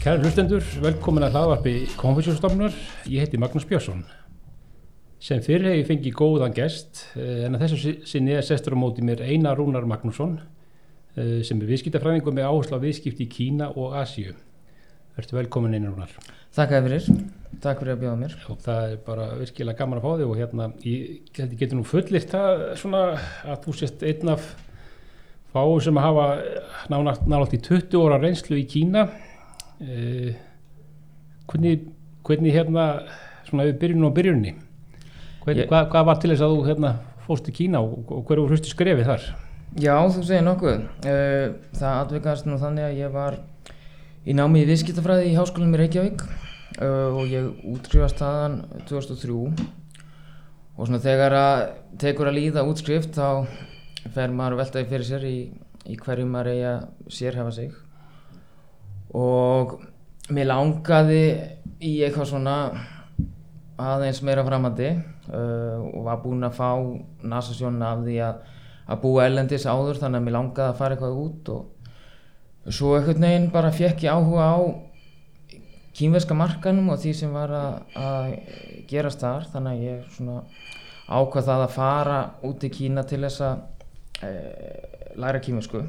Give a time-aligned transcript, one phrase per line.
[0.00, 2.72] Kæra hlustendur, velkomin að hlaðvarpi Konfessjórstofnunar.
[3.12, 3.98] Ég heiti Magnús Björnsson.
[5.20, 8.80] Sem fyrir hef ég fengið góðan gest, eh, en að þessu sinni er sestur á
[8.80, 10.40] móti mér Einar Rúnar Magnússon,
[11.18, 14.32] eh, sem er viðskiptafræðingur með áherslu á viðskipti í Kína og Asíu.
[15.18, 16.08] Verður velkomin Einar Rúnar.
[16.56, 17.04] Takk fyrir,
[17.60, 18.34] takk fyrir að bjóða mér.
[18.48, 22.30] Og það er bara virkilega gaman að fá þig og hérna, ég getur nú fullirt
[22.30, 24.54] það svona að þú sést einn af
[25.52, 26.42] fáu sem hafa
[26.88, 29.10] nánátt í 20 óra reynslu í Kína.
[29.80, 30.34] Eh,
[31.48, 31.86] hvernig,
[32.26, 32.86] hvernig hérna,
[33.48, 34.50] svona við byrjunum á byrjunni,
[35.44, 36.90] hvernig, Ég- hvað, hvað var til þess að þú hérna
[37.26, 39.24] fórst í Kína og, og hverju hlustu skrefið þar?
[39.80, 40.84] Já, þú segir nokkuð.
[41.06, 43.36] Uh, það atvikaðast nú þannig að ég var
[44.26, 48.58] í námi í viðskiptafræði í háskólanum í Reykjavík uh, og ég útskrifast þaðan
[48.90, 49.36] 2003
[50.76, 51.60] og svona þegar að
[52.02, 53.46] tekur að líða útskrift þá
[54.12, 55.36] fer maður að veltaði fyrir sér í,
[55.88, 56.84] í hverju maður eigi að
[57.20, 57.72] sérhefa sig
[59.16, 59.78] og
[60.30, 61.24] mér langaði
[61.80, 62.56] í eitthvað svona
[63.80, 66.70] aðeins meira framandi uh, og var búinn að fá
[67.24, 68.40] nasasjónuna af því að,
[68.86, 73.24] að búa ellendis áður þannig að mér langaði að fara eitthvað út og svo einhvern
[73.24, 74.58] veginn bara fekk ég áhuga á
[75.96, 80.42] kínverska markanum og því sem var að, að gerast þar þannig að ég svona
[81.10, 84.30] ákvað það að fara út í Kína til þess að e,
[85.18, 85.82] læra kínversku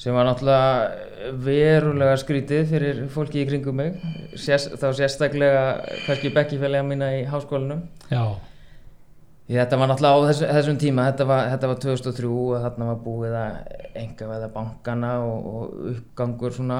[0.00, 3.96] sem var náttúrulega verulega skrítið fyrir fólki í kringum mig.
[4.36, 5.62] Sérst, þá sérstaklega
[6.04, 7.86] kannski bekkifælega mína í háskólanum.
[8.12, 8.36] Já,
[9.46, 12.86] Ég, þetta var náttúrulega á þessu, þessum tíma þetta var, þetta var 2003 og þarna
[12.88, 16.78] var búið að enga veða bankana og, og uppgangur svona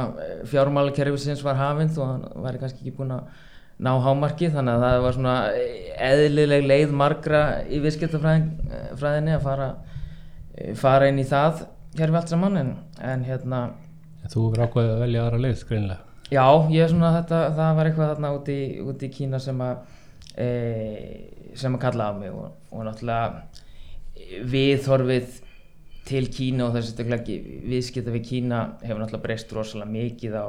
[0.50, 3.44] fjármálakerfisins var hafinn þó hann væri kannski ekki búinn að
[3.87, 4.50] ná hámarki.
[4.50, 5.37] Þannig að það var svona
[6.09, 9.71] eðlileg leið margra í viðskiptafræðinni að fara,
[10.83, 11.62] fara inn í það
[12.01, 13.61] allt saman en, en hérna
[14.27, 16.03] en þú verður ákveðið að velja aðra leið, greinlega.
[16.27, 19.77] Já, ég er svona þetta, það var eitthvað þarna úti, úti í Kína sem að
[20.34, 20.47] e,
[21.57, 25.37] sem að kalla á mig og, og náttúrulega viðhorfið
[26.07, 27.39] til Kína og þessi stökklega
[27.71, 30.47] viðskipta við Kína hefur náttúrulega breyst rosalega mikið á,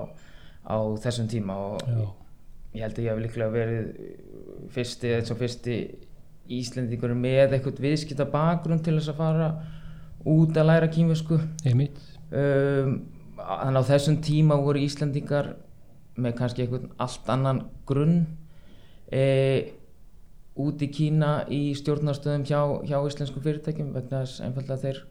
[0.66, 2.02] á þessum tíma og Já,
[2.74, 3.88] ég held að ég hef líklega verið
[4.74, 5.79] fyrsti, eins og fyrsti
[6.58, 9.47] Íslendingur með eitthvað viðskipta bakgrunn til þess að fara
[10.27, 11.39] út að læra kínversku.
[12.27, 12.97] Um,
[13.38, 15.53] þannig á þessum tíma voru Íslandingar
[16.17, 18.23] með kannski einhvern allt annan grunn
[19.13, 19.73] e,
[20.57, 25.03] út í Kína í stjórnarstöðum hjá, hjá íslenskum fyrirtækjum vegna þess einfallega þeir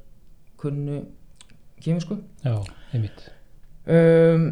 [0.60, 1.05] kunnu
[1.84, 2.56] kímisku Já,
[2.93, 3.28] einmitt.
[3.87, 4.49] um,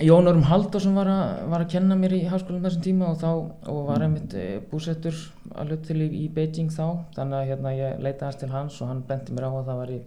[0.00, 1.08] Jón Orm Halldórsson var,
[1.50, 3.30] var að kenna mér í háskólanum þessum tíma og, þá,
[3.72, 5.16] og var einmitt e, búsettur
[5.50, 7.02] að hlut til í, í Beijing þá.
[7.16, 9.80] Þannig að hérna, ég leitaði hans til hans og hann benti mér á að það
[9.82, 9.98] væri,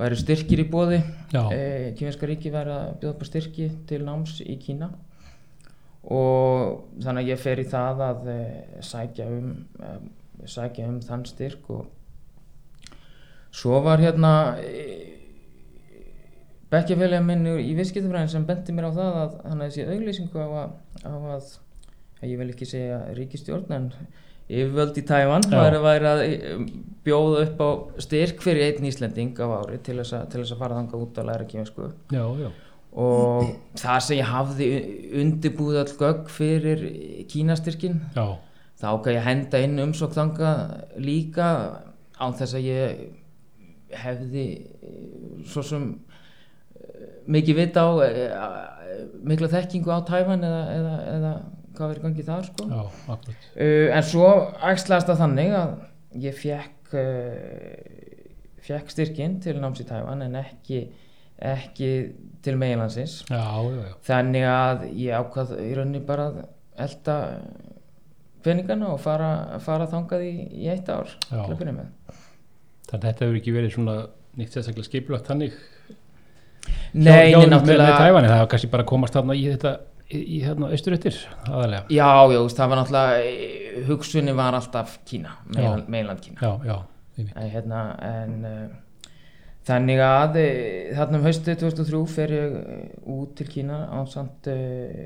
[0.00, 1.60] væri styrkir í bóði e,
[1.98, 4.88] Kínverska ríki væri að bjóða upp styrki til náms í Kína.
[6.08, 8.40] Og þannig að ég fer í það að e,
[8.88, 9.94] sækja um e,
[10.48, 12.96] sækja um þann styrk og
[13.52, 14.32] svo var hérna
[16.72, 20.42] e, bekkjafélagi minn í viðskiptafræðin sem benti mér á það að hann hefði séð auglýsingu
[20.42, 20.74] á að,
[21.04, 23.88] á að ég vil ekki segja ríkistjórn en
[24.52, 25.56] yfirvöld í Tævan Já.
[25.58, 26.66] væri, væri að eh,
[27.06, 27.68] bjóða upp á
[28.04, 31.20] styrk fyrir einn Íslending á ári til þess að, til þess að fara þangað út
[31.20, 32.50] að læra kýminsku já, já.
[33.04, 34.70] og það sem ég hafði
[35.22, 36.84] undirbúið all gögg fyrir
[37.32, 38.26] kínastyrkin Já,
[38.82, 40.62] þá ákvað ég henda inn umsók þangað
[41.00, 41.48] líka
[42.18, 43.04] án þess að ég
[44.02, 45.90] hefði eh, svo sem
[47.32, 51.32] mikið vita á eh, mikla þekkingu á Tævan eða, eða, eða
[51.72, 52.66] hvað verið gangið þar sko.
[52.68, 52.82] já.
[53.56, 54.28] Uh, en svo
[54.72, 55.72] æxlaðist það þannig að
[56.26, 58.02] ég fekk uh,
[58.66, 60.82] fekk styrkinn til náms í Tævan en ekki,
[61.52, 61.92] ekki
[62.44, 63.92] til meginlandsins Já, já, já.
[64.08, 66.40] þannig að ég ákvað í rauninni bara að
[66.82, 67.16] elda
[68.42, 69.30] peningana og fara,
[69.62, 70.32] fara þangað í,
[70.64, 71.54] í eitt ár að
[72.90, 73.94] Þannig að þetta hefur ekki verið svona
[74.36, 75.54] nýtt sérstaklega skipulagt þannig
[76.92, 79.44] Nei, hjá, hjá, með, með náttúrulega Tævani, það var kannski bara að komast þarna í
[79.48, 79.72] þetta
[80.12, 81.18] í, hérna austuröttir
[81.48, 86.38] aðalega Já, já, það var náttúrulega hugsunni var alltaf Kína, meginland Kína.
[86.40, 86.76] Já, já,
[87.18, 89.12] en, hérna, en uh,
[89.68, 90.48] þannig að uh,
[90.98, 92.56] þarna um haustið 2003 fer ég
[93.16, 94.98] út til Kína á samt uh,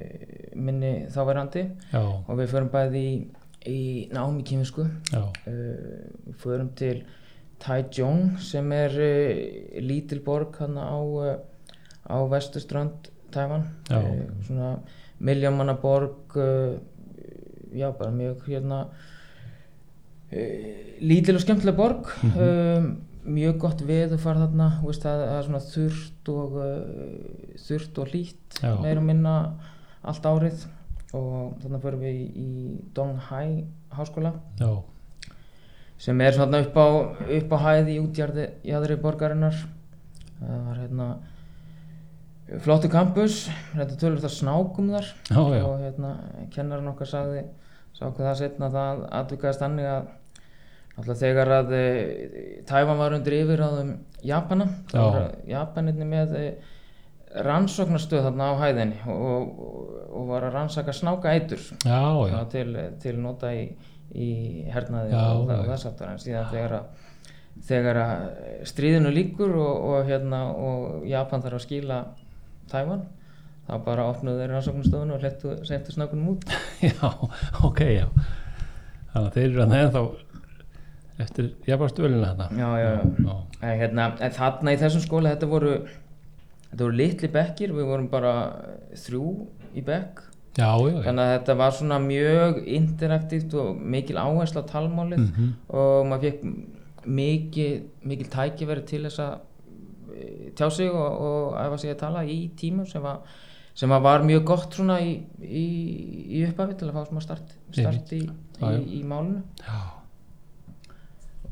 [0.54, 1.66] minni þáverandi.
[1.92, 3.14] Já, og við förum bæði í,
[3.66, 3.82] í
[4.14, 6.98] nám í kímisku uh, við förum til
[7.62, 11.36] Taichung sem er uh, lítil borg hann á, uh,
[12.06, 14.00] á vestuströnd Tævan Já.
[14.00, 14.78] uh, svona
[15.18, 16.36] miljónmanna borg
[17.72, 18.86] já bara mjög hérna
[21.00, 22.08] lítil og skemmtileg borg.
[22.36, 22.88] Um,
[23.26, 26.58] mjög gott veðufar þarna þú veist, það er svona þurrt og
[27.64, 29.34] þurrt og hlýtt meira minna
[30.02, 30.66] allt árið.
[31.16, 32.48] Og þannig förum við í, í
[32.94, 33.64] Donghai
[33.94, 34.34] háskóla.
[34.60, 34.82] Já,
[35.98, 36.86] sem er svona upp á,
[37.38, 39.62] upp á hæði í útjarði jæðri borgarinnar.
[40.36, 41.08] Það var hérna
[42.62, 45.08] flottu campus þetta tölur það snákum þar.
[45.30, 46.12] Já, já, og hérna
[46.54, 47.46] kennarinn okkar sagði
[47.96, 50.08] sá hvað það setna það aðvikaðist þannig að
[50.96, 51.84] alltaf þegar að e,
[52.68, 53.92] Tævan var undir yfirráðum
[54.26, 56.46] Japana þá var Japaninni með e,
[57.46, 61.60] rannsóknarstöð þarna á hæðinni og, og, og var að rannsaka snáka eitur
[62.52, 62.68] til,
[63.02, 63.66] til nota í,
[64.14, 64.30] í
[64.72, 67.04] hernaði Já, og, og þess aftur en síðan þegar að
[67.66, 68.24] þegar að
[68.68, 72.00] stríðinu líkur og, og hérna og Japan þarf að skila
[72.70, 73.06] Tævan
[73.66, 76.44] þá bara opnuðu þeir rannsóknarstofun og hlettu sentu snákunum út.
[76.86, 77.08] Já,
[77.66, 78.06] ok, já.
[79.10, 80.02] Þannig að þeir eru hann ennþá
[81.24, 82.48] eftir jafnvastölinu þarna.
[82.52, 83.24] Já, já, já.
[83.24, 85.72] já, En, hérna, en þarna í þessum skóla þetta voru
[86.68, 88.34] þetta voru litli bekkir við vorum bara
[89.00, 89.24] þrjú
[89.74, 90.20] í bekk
[90.56, 95.50] já, já, þannig að þetta var svona mjög interaktíft og mikil áhersla á talmálið Mhm.
[95.68, 99.34] og maður fekk mikil, mikil tækifæri til þess að
[100.16, 103.20] e, tjá sig og, og æfa sig að tala í tímum sem var,
[103.74, 105.12] sem að var mjög gott svona í,
[105.42, 105.66] í,
[106.40, 108.22] í upphafi til að fá smá start, start í,
[108.64, 109.02] í,
[109.60, 109.78] já,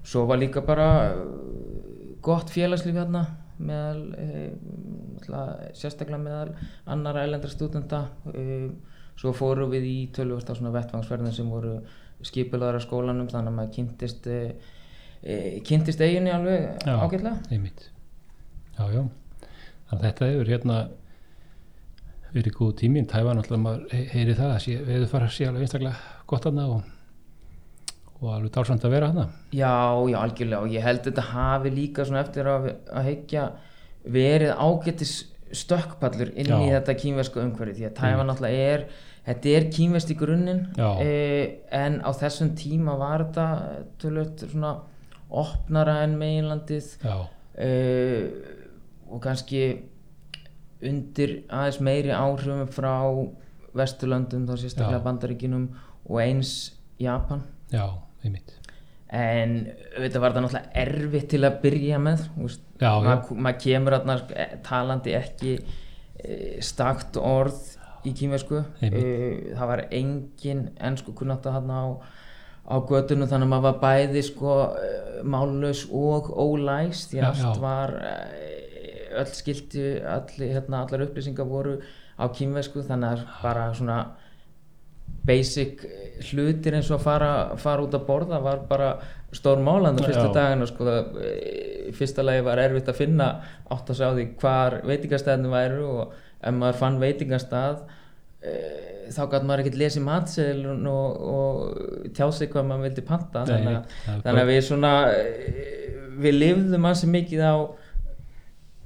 [0.04, 3.26] svo var líka bara uh, gott félagslíf hérna
[3.58, 4.50] meðal e,
[5.78, 6.50] sérstaklega meðal
[6.90, 8.00] annara ælendra stúdenta
[8.34, 8.70] e,
[9.20, 11.76] svo fórum við í tölvöld á svona vettvangsferðin sem voru
[12.25, 16.94] skipulaðar af skólanum þannig að maður kynntist e, kynntist eiginni alveg Já.
[17.00, 17.37] ágætlega.
[17.52, 17.88] einmitt.
[18.78, 19.02] Já, já,
[19.88, 20.78] þannig að þetta hefur hérna
[22.34, 23.05] verið góð tími.
[23.06, 26.49] Tævan alltaf maður he- heyri það að sé, veður fara að sé alveg einstaklega gott
[26.49, 26.82] hana og,
[28.20, 29.70] og alveg dálsamt að vera hana Já,
[30.10, 30.62] já, algjörlega.
[30.64, 33.44] Og ég held þetta hafi líka svona eftir að, að heikja
[34.05, 35.12] verið ágættis
[35.56, 36.78] stökkpallur inn í Já.
[36.78, 38.86] þetta kínversku umhverfi því að Tævan náttúrulega er
[39.24, 40.66] þetta er kínverst í grunninn
[41.00, 43.46] eh, en á þessum tíma var þetta
[44.02, 44.74] tölvöld svona
[45.34, 48.28] opnara en meginlandið eh,
[49.08, 49.64] og kannski
[50.84, 52.94] undir aðeins meiri áhrifum frá
[53.74, 55.04] Vesturlöndum þá sérstaklega Já.
[55.08, 55.64] Bandaríkinum
[56.04, 56.52] og eins
[57.00, 57.42] Japan.
[57.72, 57.88] Já,
[58.22, 58.54] einmitt
[59.14, 59.55] en
[59.94, 62.26] auðvitað var það náttúrulega erfitt til að byrja með
[62.82, 67.61] maður mað kemur þarna eh, talandi ekki e, stakt orð
[68.05, 68.93] í kýmversku e,
[69.55, 71.87] það var engin ennsku kunnátta þarna á,
[72.75, 74.56] á götunum þannig að maður var bæði sko
[75.25, 78.14] mállaus og ólæs því að allt var e,
[79.14, 81.78] öll skilti all, hérna, allar upplýsingar voru
[82.19, 83.99] á kýmversku þannig að bara svona
[85.26, 85.84] basic
[86.30, 87.30] hlutir eins og að fara,
[87.60, 88.94] fara út að borða var bara
[89.34, 90.34] stór málandu fyrstu Já.
[90.36, 91.32] dagina sko, það, e,
[91.90, 93.28] í fyrsta lagi var erfitt að finna
[93.72, 97.80] átt að sjá því hvar veitingastæðinu væru og ef maður fann veitingastað
[98.44, 98.54] e,
[99.14, 103.54] þá gæti maður ekkert lesið matseðilun og, og tjá sig hvað maður vildi panta Nei,
[103.54, 104.92] þannig, það þannig að við svona
[106.24, 107.54] við lifðum ansi mikið á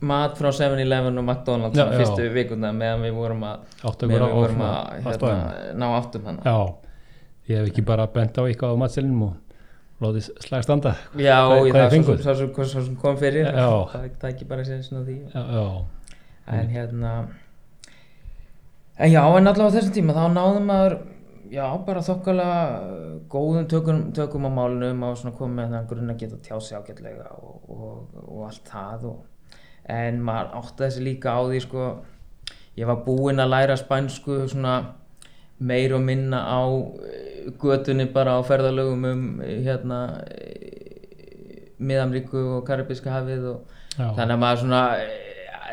[0.01, 1.99] mat frá 7-Eleven og McDonalds Já, svona já.
[2.03, 3.67] fyrstu vikuna meðan við vorum að,
[4.05, 5.41] við vorum að hérna,
[5.75, 6.57] ná áttum hana já,
[7.49, 9.37] ég hef ekki bara bent á eitthvað á matselinum og
[9.99, 10.95] látið slag standa.
[11.19, 13.49] Já, Hvað- ég, það er svo, svo, svo, svo, kom fyrir.
[13.51, 13.69] Já.
[13.91, 15.17] það, það ekki bara svona því.
[15.35, 15.65] Já, já,
[16.55, 17.13] en hérna
[18.99, 20.95] en já, en allavega þessum tíma þá náðum maður
[21.51, 22.61] já, bara þokkalega
[23.33, 26.79] góðum tökum, tökum á málunum og svona komið með þann grunn að geta tjá sig
[26.79, 29.21] ágætlega og, og, og allt það og,
[29.89, 31.85] en maður átti þessi líka á því sko
[32.79, 34.75] ég var búinn að læra spænsku svona
[35.59, 36.63] meir og minna á
[37.03, 40.01] eh, götunni bara á ferðalögum um eh, hérna
[41.79, 45.11] Miðamríku og Karibíska hafið og já, þannig að maður svona eh,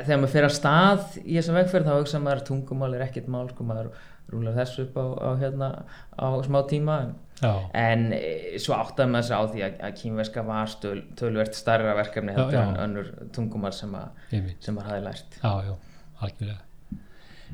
[0.01, 3.45] þegar maður fer að stað í þessa vegferð þá hugsa maður tungumál er ekkert mál
[3.51, 3.91] sko maður
[4.31, 5.69] rúlar þessu upp á, á hérna
[6.17, 8.21] á smá tíma en, já, en e,
[8.61, 12.59] svo áttaði maður sig á því að, kínverska var stöl, tölvert starra verkefni Já, heldur
[12.59, 12.63] já.
[12.67, 13.95] en önnur tungumál sem,
[14.31, 15.75] einmitt sem maður hafi lært Já, já,
[16.21, 16.61] algjörlega.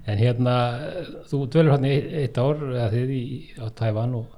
[0.09, 0.53] En hérna,
[1.29, 3.23] þú dvelur hérna eitt, ár, eða þið í,
[3.61, 4.37] á Tævan og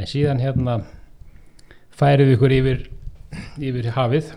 [0.00, 0.76] en síðan hérna
[2.00, 2.84] færið ykkur yfir,
[3.60, 4.30] yfir hafið,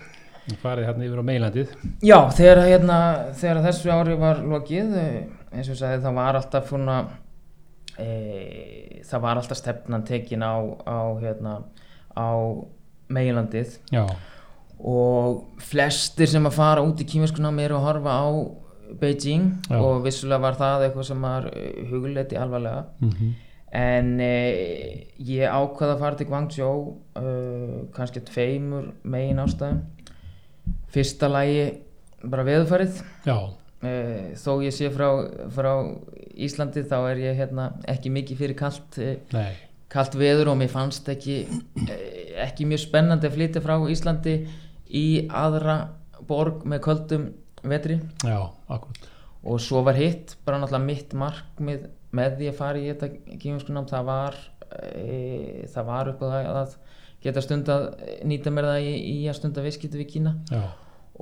[0.63, 1.75] farið hérna yfir á meilandið.
[2.03, 2.97] Já, þegar, hérna,
[3.39, 5.19] þegar þessu ári var lokið, eh,
[5.53, 6.97] eins og sagði, það var alltaf svona,
[7.99, 10.55] e, það var alltaf stefnan tekin á,
[10.87, 11.55] á, hérna,
[12.17, 12.31] á
[13.13, 14.05] meilandið Já,
[14.79, 18.27] og flestir sem að fara út í kýminskunámi eru að horfa á
[18.99, 19.79] Beijing Já.
[19.79, 21.49] og vissulega var það eitthvað sem var
[21.89, 22.85] hugleiti alvarlega.
[23.01, 23.33] Mm
[23.73, 26.81] en eh, ég ákvaða að fara til Guangzhou
[27.17, 29.79] uh, kannski tveimur megin ástæðum.
[30.93, 31.63] Fyrsta lagi
[32.21, 33.01] bara veðurfarið.
[33.25, 35.07] Já, uh, þó ég sé frá,
[35.55, 35.71] frá
[36.33, 39.53] Íslandi þá er ég hérna ekki mikið fyrir kalt uh, nei,
[39.93, 41.43] kalt veður og mér fannst ekki
[41.85, 44.37] eh, ekki mjög spennandi að flytja frá Íslandi
[44.93, 45.77] í aðra
[46.27, 47.27] borg með köldum
[47.67, 47.99] vetri.
[48.25, 48.39] Já,
[49.43, 53.87] og svo var hitt bara náttúrulega mitt markmið með því að fara í þetta kýminskunám
[53.89, 54.37] það var
[54.77, 56.75] e, það var upp á það að
[57.23, 57.87] geta stund að
[58.27, 60.35] nýta mér það í, í að stunda viðskipti við Kína.
[60.51, 60.63] Já,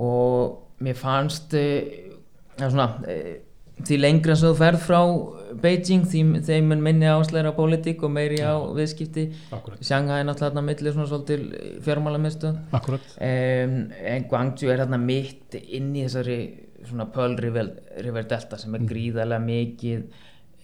[0.01, 1.65] og mér fannst e,
[2.57, 3.39] ja, svona, e,
[3.87, 4.99] því lengra sem þú ferð frá
[5.61, 9.27] Beijing því þeim mun minni ásleira á pólitík og meiri á viðskipti.
[9.83, 11.45] Shanghai er náttúrulega hérna millir svona svolítil
[11.85, 12.59] fjármálamiðstöð.
[12.77, 13.07] Akkurat.
[13.17, 16.39] Um, en Guangzhou er hérna mitt inn í þessari
[16.87, 17.71] svona Pearl River,
[18.01, 20.05] River Delta sem er gríðarlega mikið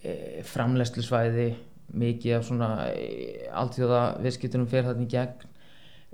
[0.02, 0.14] e,
[0.48, 1.50] framlegslusvæði
[1.98, 5.52] mikið af svona e, alltíða viðskiptunum fer þarna í gegn.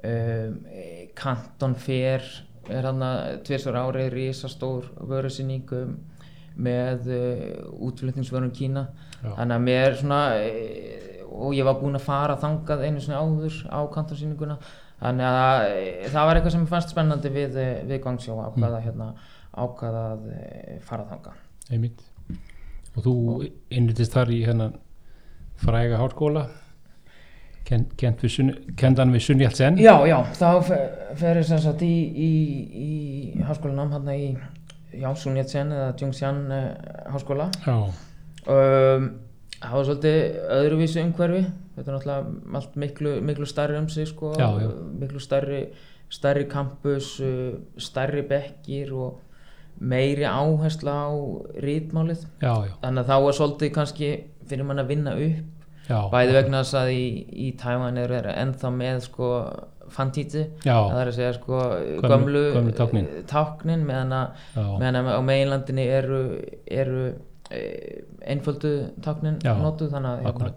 [0.05, 2.27] Um, e, Kanton fer
[2.69, 5.97] er hann að tversvar ári risastór vörusýningum
[6.57, 8.87] með uh, útflutningsvörun Kína.
[9.25, 9.31] Já.
[9.39, 10.49] þannig að mér svona e,
[11.33, 14.57] og ég var búinn að fara þangað einu svona áður á kantorsýninguna
[15.01, 17.57] þannig að e, það var eitthvað sem mér fannst spennandi við,
[17.89, 19.09] við Guangzhou ákvaða hérna
[19.55, 20.29] ákvaða að
[20.85, 21.41] fara þangað.
[21.73, 22.05] Einmitt.
[22.95, 23.15] Og þú
[23.75, 24.77] innritist þar í hennan
[25.65, 26.49] fræga hárskóla
[27.65, 30.81] Ken, kent við kendan við Sunni Alsen Já, já, þá fe-
[31.17, 32.33] fer ég sem sagt í, í,
[32.77, 32.91] í
[33.41, 34.27] háskólanám hann í
[35.01, 36.63] já, Sun Yat-sen eða Jungxian uh,
[37.15, 37.51] háskóla.
[37.67, 39.11] Um,
[39.61, 41.45] það var svolítið öðruvísu umhverfi.
[41.75, 44.71] Þetta er náttúrulega allt miklu, miklu stærri um sig sko, Já, já.
[45.01, 49.21] miklu stærri campus uh, stærri bekkir og
[49.81, 51.13] meiri áhersla á
[51.59, 54.11] rítmálið já, já, þannig að þá er svolítið kannski
[54.47, 57.05] fyrir mann að vinna upp bæði vegna þess að í,
[57.47, 59.29] í Tævan eru er ennþá með sko
[59.95, 60.47] fantíti.
[60.65, 61.59] Já, það er að segja sko
[62.03, 63.05] Gömlu- gömlu, táknin.
[63.19, 64.27] eh, táknin meðan að
[64.57, 66.21] að á meginlandinni eru,
[66.67, 67.03] eru
[67.53, 67.61] e,
[68.27, 68.73] einföldu
[69.05, 70.53] táknin Já, notuð þannig að, hérna,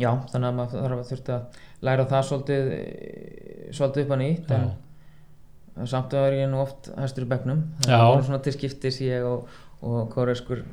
[0.00, 4.18] já, þannig að maður þarf að þurfti að læra það svolítið eh, svolítið upp á
[4.24, 7.60] nýtt en samt að er ég nú oft hæstur í bekknum.
[7.86, 7.94] Já.
[8.00, 9.46] það voru svona til skiptis ég og,
[9.84, 10.64] og kóreskur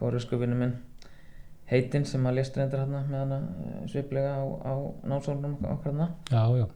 [0.00, 0.74] kóreskur vinnu minn
[1.70, 4.72] heitinn sem að lést reyndar hérna með hana eh, sviplega á, á
[5.12, 6.66] námsólunum okkar hérna já, já.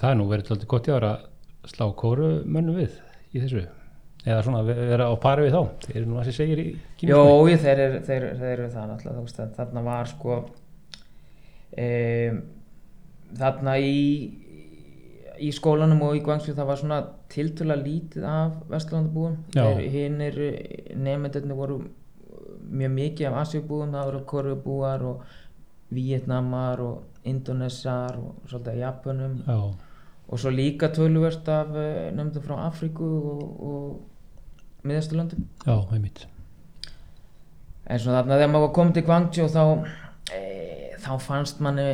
[0.00, 2.94] Það er nú verið svolítið gott í ára að slá kóru mönnum við
[3.36, 3.66] í þessu.
[4.24, 5.60] Eða svona ve- vera á pari við þá.
[5.86, 8.68] Þeir eru nú að sér segir í Jó, kýminsku ég, þeir, eru- þeir, þeir eru
[8.74, 10.34] það náttúrulega, þarna var sko
[11.80, 12.40] um,
[13.40, 13.96] þarna í
[15.40, 16.98] í skólanum og í Guangzhou það var svona
[17.32, 19.38] tiltölulega lítið af Vesturlandabúum.
[19.56, 19.64] Já.
[19.80, 20.36] hinn er
[21.00, 21.78] nefndinni voru
[22.70, 25.22] mjög mikið af Asjubúum það voru Korubúar og
[25.90, 29.56] Vietnamar og Indonesar og svolítið af Japunum já,
[30.30, 31.72] og svo líka töluvert af
[32.14, 36.26] nefndum frá Afríku og, og Miðasturlöndum já, einmitt.
[37.90, 39.64] En svo þarna þegar maður komin til Guangzhou þá,
[40.36, 40.40] e,
[41.02, 41.88] þá fannst manni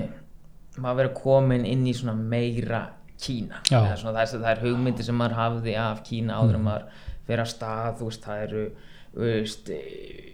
[0.76, 2.82] maður verið komin inn í svona meira
[3.16, 3.62] Kína.
[3.64, 6.66] Svona, það, er, það er hugmyndi sem maður hafði af Kína áður en Mm.
[6.68, 6.82] maður
[7.26, 8.64] fyrir að stað þú veist, það eru
[9.16, 10.32] veist, e,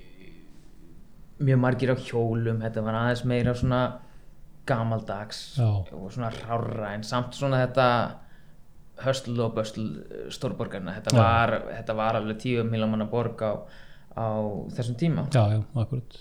[1.46, 3.82] mjög margir á hjólum þetta var aðeins meira svona
[4.66, 5.68] gamaldags Já.
[5.92, 7.86] og svona rárra en samt svona þetta
[9.02, 9.86] höstl og böstl
[10.30, 13.52] stórborgarna þetta var, þetta var alveg tíu miljómanna borg á,
[14.14, 14.26] á
[14.76, 15.24] þessum tíma.
[15.34, 16.20] Já, já, akkurat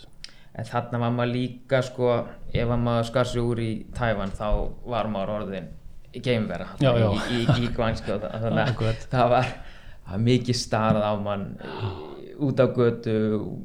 [0.51, 2.09] en þarna var maður líka sko
[2.51, 4.47] ef að maður skar sig úr í Tævan þá
[4.89, 5.69] var maður orðin
[6.11, 7.07] geimvera Já, já.
[7.31, 9.53] í, í, í Guangzhou þannig að það var
[10.19, 11.45] mikið starð á mann
[12.41, 13.13] út á götu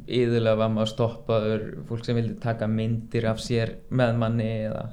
[0.07, 4.85] yðurlega var maður stoppaður fólk sem vildi taka myndir af sér með manni eða,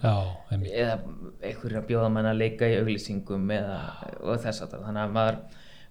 [0.51, 0.97] eða
[1.43, 3.79] einhverjir að bjóða mann að leika í auglýsingum eða,
[4.21, 5.39] og þess að þannig að maður,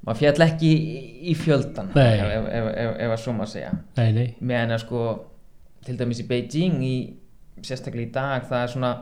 [0.06, 1.00] maður fjall ekki í,
[1.32, 3.72] í fjöldan ef, ef, ef, ef, að svo maður segja.
[3.99, 5.06] Nei, nei, meðan að sko
[5.87, 6.94] til dæmis í Beijing í,
[7.62, 8.92] sérstaklega í dag það er svona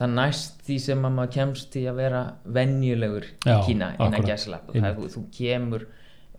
[0.00, 2.22] það næst því sem að maður kemst í að vera
[2.56, 5.86] venjulegur Já, í Kína innan gæslapp það þú, þú kemur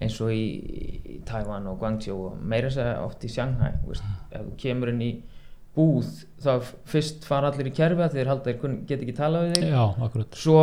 [0.02, 0.44] eins og í,
[1.16, 4.92] í Taiwan og Guangzhou og meira þess að oft í Shanghai veist, ef þú kemur
[4.92, 5.12] inn í
[5.76, 6.10] búð
[6.44, 6.52] þá
[6.88, 9.72] fyrst fara allir í kerfi að þeir halda þeir kun- geta ekki talað við þig.
[9.72, 9.86] Já,
[10.40, 10.60] svo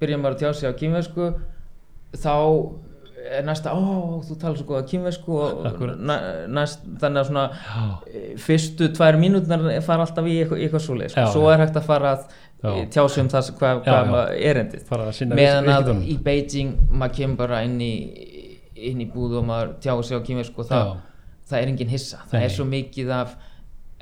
[0.00, 1.28] byrja maður að tjá sig á kínversku
[2.14, 2.34] þá
[3.24, 4.82] er næsta, ó, þú talar svo góða
[5.96, 6.16] næ,
[6.52, 11.30] næst, þannig að svona já, e, fyrstu tvær mínútnar fara alltaf í eitthvað, eitthvað sko.
[11.32, 11.54] Svo já.
[11.54, 12.26] er hægt að fara að
[12.64, 12.68] Já.
[12.80, 14.84] e, tjá sig um það hvað, maður er endið
[15.36, 17.92] meðan að í Beijing maður kemur bara inn í
[18.90, 20.92] inn í búð og maður tjá sig á kínversku og það,
[21.48, 22.46] það er engin hissa, það Nei.
[22.46, 23.36] er svo mikið af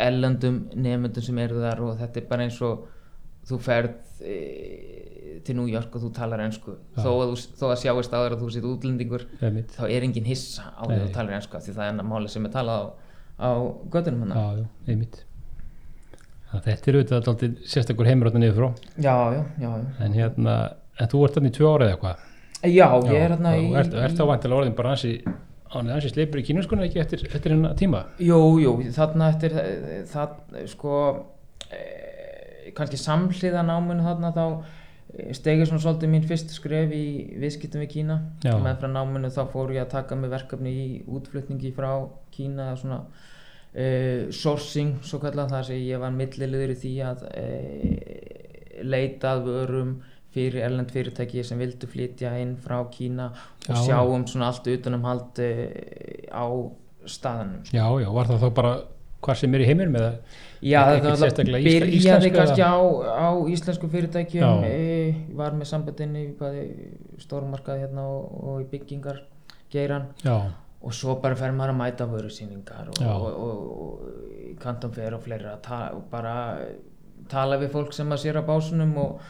[0.02, 2.86] ellendum nefndum sem eru þar og þetta er bara eins og
[3.48, 4.36] þú ferð e,
[5.44, 8.50] til New York og þú talar ennsku þó, að þó að sjáist áður að þú
[8.54, 11.92] sitt útlendingur þá er engin hissa á því að þú talar ennsku því það er
[11.94, 12.88] enna máli sem er talað á,
[13.42, 13.50] á
[13.92, 15.22] göttunum hann einmitt.
[16.52, 18.88] Þetta er auðvitað alltaf sérstakur heimur áttu niður frá.
[19.00, 19.70] Já, já, já,
[20.04, 20.56] en hérna,
[21.00, 22.26] en þú ert þannig í tvö ára eða eitthvað
[22.62, 25.16] já, ég er hérna í, ert þá vantilega orðin bara hansi
[25.72, 30.36] hansi sleipur í kínuskunni ekki eftir, eftir hennar tíma Jú, jú, þarna eftir eh, það,
[30.70, 31.00] sko
[31.72, 31.82] e,
[32.76, 34.46] kannski samhliða náminu þarna þá
[35.36, 37.04] stegið svona svolítið mín fyrst skref í
[37.40, 38.54] viðskiptum við Kína Já.
[38.62, 41.90] með frá náminu þá fór ég að taka mig verkefni í útflutningi frá
[42.32, 43.02] Kína svona
[43.72, 47.46] e, sourcing svo kallað þar sem ég var milliliður í því að e,
[48.88, 49.92] leita að vörum
[50.32, 53.82] fyrir erlend fyrirtæki sem vildu flytja inn frá Kína og Já.
[53.88, 55.50] sjáum svona allt utanum hald e,
[56.32, 56.44] á
[57.06, 58.72] staðanum já, já, var það þá bara
[59.22, 60.12] hvað sem er í heiminum eða
[60.62, 67.22] Já, náttúrulega ísla- byrjaði íslensku kannski á, á íslensku fyrirtækjum e, var með sambandinni í
[67.22, 69.24] stórmarkað hérna og, og í byggingar
[69.72, 70.36] geiran já,
[70.82, 75.56] og svo bara fer maður að mæta vörusýningar og, og, og, kantum fer og fleira
[75.94, 76.34] og bara
[77.30, 79.22] tala við fólk sem að sér á básunum og,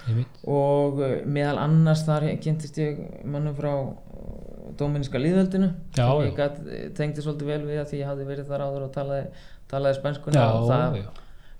[0.49, 3.73] og eh, meðal annars þar kynntist ég mannum frá
[4.79, 6.61] Dóminíska líðveldinu Já, sem ég gat,
[6.97, 9.27] tengdi svolítið vel við því ég hafði verið þar áður og talaði,
[9.69, 11.09] talaði spænskuna já, og það, já,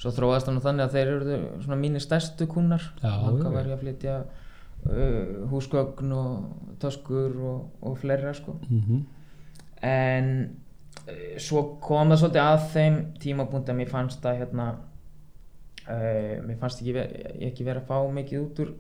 [0.05, 3.13] svo þróast hann þannig að þeir eru svona mínir stærstu kunnar já.
[3.27, 8.57] var ég að flytja uh, húsgögn og töskur og, og fleira sko.
[8.69, 9.03] Mm
[9.83, 10.27] en
[11.09, 14.67] uh, svo kom það svolítið að þeim tímapunkt að mér fannst að hérna
[15.93, 17.13] uh, mér fannst ekki, ver,
[17.49, 18.73] ekki verið að fá mikið út úr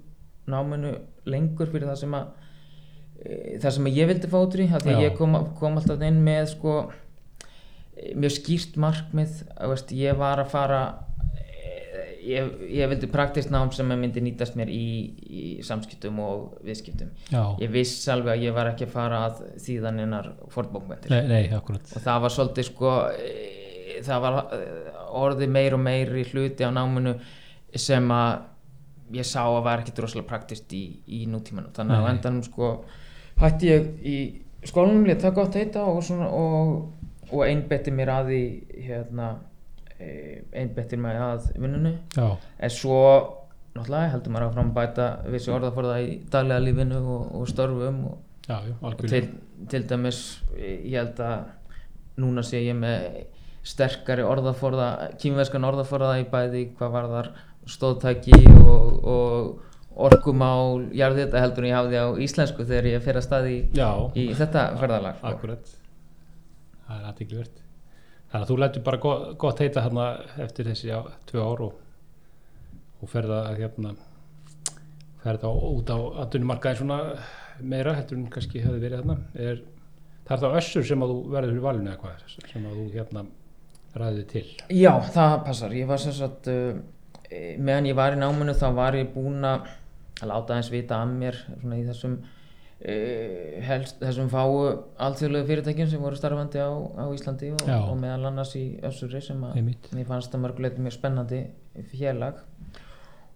[0.53, 0.97] náminu
[1.31, 4.83] lengur fyrir það sem að uh, það sem að ég vildi fá út úr því
[4.97, 9.41] að ég kom, kom alltaf inn með sko eh, mjög skýrt markmið.
[9.73, 10.83] Veist, ég var að fara
[12.23, 14.87] ég, ég vildi praktist nám sem myndi nýtast mér í,
[15.23, 17.11] í samskiptum og viðskiptum.
[17.33, 21.23] Já, ég viss alveg að ég var ekki að fara að þýðan innar fordbókmentir nei,
[21.31, 21.93] nei, akkurat.
[21.93, 22.95] Og það var svolítið sko
[24.05, 24.89] það var eh,
[25.23, 27.15] orðið meir og meir í hluti á náminu
[27.77, 28.49] sem að
[29.13, 31.73] ég sá að var ekki droslega praktist í, í nútímanum.
[31.77, 32.73] Þannig að endanum sko
[33.43, 34.17] hætti ég í
[34.69, 36.73] skólanum ég taka átt heita og, og,
[37.31, 38.43] og einbetti mér að því
[38.87, 39.29] hérna
[39.99, 40.09] e,
[40.63, 41.97] einbetti mér að vinnunni.
[42.17, 43.03] En svo
[43.73, 48.59] náttúrulega heldur maður að bæta vissi orðaforða í daglega lífinu og, og störfum og, já,
[48.69, 49.23] já, og til,
[49.73, 50.23] til dæmis
[50.59, 51.47] ég held að
[52.21, 53.23] núna sé ég með
[53.67, 54.89] sterkari orðaforða
[55.23, 57.31] kýmverskan orðaforða í bæði hvað varðar
[57.71, 63.27] stóðtæki og, og orkumál jarðhita heldur en ég hafði á íslensku þegar ég fer að
[63.27, 65.33] staði í, í þetta ferðalag sko.
[65.35, 65.75] akkurat.
[66.87, 67.61] Það er aðtíkluvert
[68.33, 70.07] þannig að þú lætur bara gott, gott heita hérna
[70.41, 70.99] eftir þessi já,
[71.29, 71.77] tvö ár og,
[73.03, 73.93] og ferða hérna
[75.23, 76.99] ferða út á atvinnumarkaðin svona
[77.61, 79.61] meira heldur en kannski hefði verið hérna er,
[80.27, 82.27] það er þá össur sem að þú verður fyrir valinu eða hvað?
[82.49, 83.25] Sem að þú hérna
[83.99, 84.45] ræðið til.
[84.73, 85.75] Já, það passar.
[85.77, 86.77] Ég var sem sagt, uh,
[87.59, 89.69] meðan ég var í náminu þá var ég búinn að
[90.29, 94.57] láta eins vita að mér svona í þessum uh, helst, þessum fáu
[95.07, 99.43] alþjóðlegu fyrirtækjum sem voru starfandi á, á Íslandi og, og meðal annars í Össuri sem
[99.49, 101.45] að mér fannst að mörguleiti mjög spennandi
[101.93, 102.43] félag.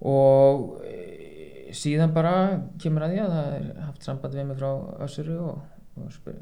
[0.07, 2.35] Og e, síðan bara
[2.83, 4.71] kemur að því að það er haft samband við mig frá
[5.07, 5.63] Össuri og,
[5.97, 6.35] og,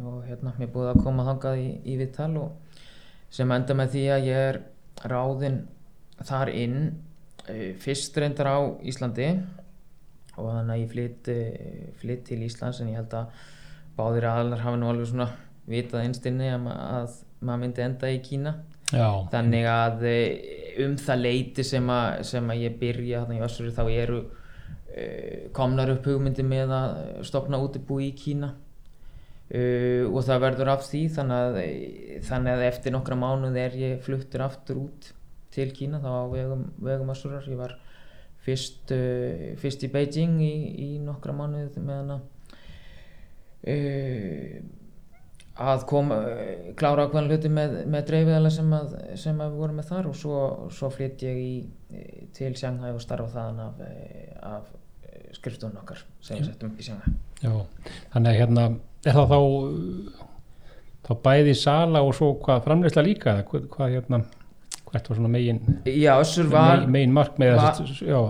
[0.00, 2.69] og hérna mér búið að koma þangað í, í viðtal og
[3.30, 4.58] sem enda með því að ég er
[5.10, 5.60] ráðinn
[6.26, 6.76] þar inn
[7.48, 8.58] e, fyrst reyndar á
[8.90, 9.28] Íslandi
[10.40, 13.46] og þannig að ég flytt, e, flytt til Íslands en ég held að
[13.98, 15.28] báðir aðlar hafa nú alveg svona
[15.70, 18.54] vitað einstinni að, ma- að maður myndi enda í Kína.
[18.90, 23.70] Já, þannig að eh, um það leiti sem að, sem að ég byrja í Össuri
[23.76, 24.20] þá eru
[25.54, 26.96] komnar upp hugmyndi með að
[27.28, 28.48] stopna útibú í Kína
[29.50, 31.60] uh, og það verður af því þannig að,
[32.28, 35.12] þannig að eftir nokkra mánuð er ég fluttur aftur út
[35.54, 37.46] til Kína þá á vegum, vegum Össurar.
[37.50, 37.76] Ég var
[38.44, 40.54] fyrst, uh, fyrst í Beijing í,
[40.86, 42.28] í nokkra mánuð meðan að
[43.70, 44.60] uh,
[45.60, 46.18] að koma,
[46.78, 50.16] klára ákveðan hluti með, með dreifiðala sem, að, sem að við vorum með þar og
[50.16, 50.36] svo,
[50.72, 51.54] svo flytt ég í,
[52.36, 54.70] til Shanghai og starfa þaðan af, eh, af
[55.36, 57.12] skrifstofun okkar sem við settum í Shanghai.
[57.42, 57.52] Já.
[58.14, 58.64] Þannig að hérna
[59.06, 59.38] er það þá
[61.06, 64.20] þá bæði sala og svo hvað framleysla líka hvað, hvað hérna
[64.90, 66.16] hvert var svona megin Já,
[66.50, 68.20] var, megin, mark með var- já,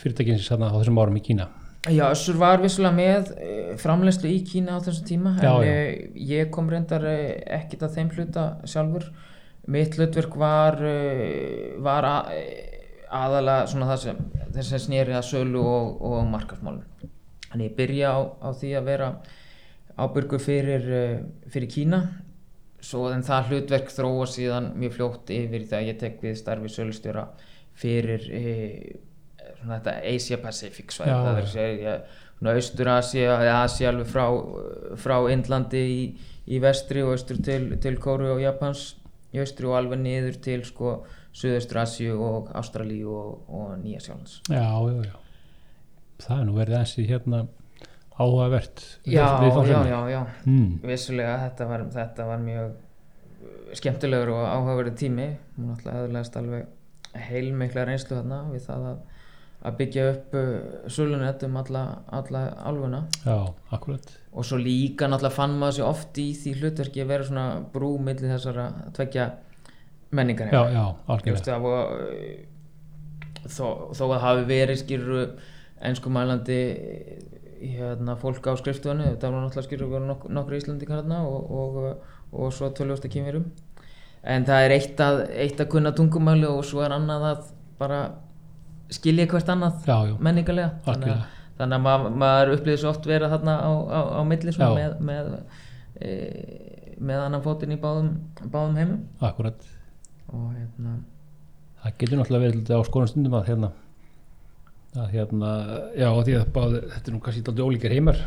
[0.00, 1.48] fyrirtækin sem þarna á þessum árum í Kína?
[1.90, 5.72] Já, Össur var vissulega með eh, framleiðslu í Kína á þessum tíma Já, en já.
[5.74, 9.10] eh, ég kom reyndar eh, ekkit að þeim hluta sjálfur.
[9.68, 10.78] Mitt hlutverk var
[11.84, 12.32] var að,
[13.12, 14.18] aðalega svona það sem
[14.56, 16.82] þess að snýri að sölu og, og markarsmálum
[17.50, 19.08] þannig ég byrja á, á því að vera
[20.00, 22.02] ábyrgu fyrir, uh, fyrir Kína.
[22.84, 27.28] Svo en það hlutverk þróa síðan mjög fljótt yfir þegar ég tek við starfi sölustjóra
[27.80, 28.76] fyrir uh,
[29.60, 31.10] svona þetta Asia Pacific svæði.
[31.10, 31.18] Já.
[31.24, 31.96] það er að segja
[32.44, 34.24] Austur-Asia eða Asia alveg frá,
[35.00, 36.00] frá Indlandi í,
[36.44, 38.94] í vestri og austur til, til Kóru og Japans.
[39.32, 40.98] Í austri og alveg niður til sko
[41.34, 45.16] Suðaustur-Asíu og Ástralíu og, og Nýja Sjálfans já, já, já.
[46.22, 47.40] Það er nú verið þessi hérna
[48.14, 50.68] áhugavert já, já, já, já, mm.
[50.86, 52.74] vissulega þetta var, þetta var mjög
[53.78, 55.26] skemmtilegur og áhugaverið tími.
[55.56, 58.98] Hún náttúrulega aðlæðast alveg heilmikla reynslu þarna við það að,
[59.64, 60.46] að byggja upp uh,
[60.96, 61.84] sölunett um alla,
[62.18, 63.04] alla álfuna.
[63.24, 63.38] Já,
[63.76, 64.14] akkurat.
[64.32, 67.94] Og svo líka náttúrulega fann maður sér oft í því hlutverki að vera svona brú
[68.02, 69.30] milli þessara tveggja
[70.14, 71.60] menningar já, já, algjörlega.
[71.64, 71.80] Var,
[73.50, 75.24] þó, þó að hafi verið skýrru
[75.84, 76.60] enskumælandi
[77.74, 82.10] hérna, fólk á skrifstofunni það var náttúrulega skýrru voru nok nokkru Íslandingar hérna og, og,
[82.32, 83.46] og svo tölvjósta kýmirum
[84.24, 87.46] en það er eitt að, eitt að kunna tungumáli og svo er annað að
[87.80, 88.00] bara
[88.92, 90.74] skilja hvert annað já, já, menningarlega.
[90.84, 91.24] Þannig að,
[91.58, 95.32] þannig að maður, maður upplýði svo oft vera þarna á, á, á milli með, með,
[96.00, 96.12] e,
[97.00, 98.12] með annan fótinn í báðum,
[98.44, 99.00] báðum heimum.
[99.24, 99.66] Akkurat.
[100.32, 100.98] Og hérna
[101.84, 103.70] það getur náttúrulega verið á skoðan stundum að hérna
[104.94, 105.50] að hérna,
[105.98, 108.24] já því að báði, þetta er nú kannski alltaf ólíkir heimar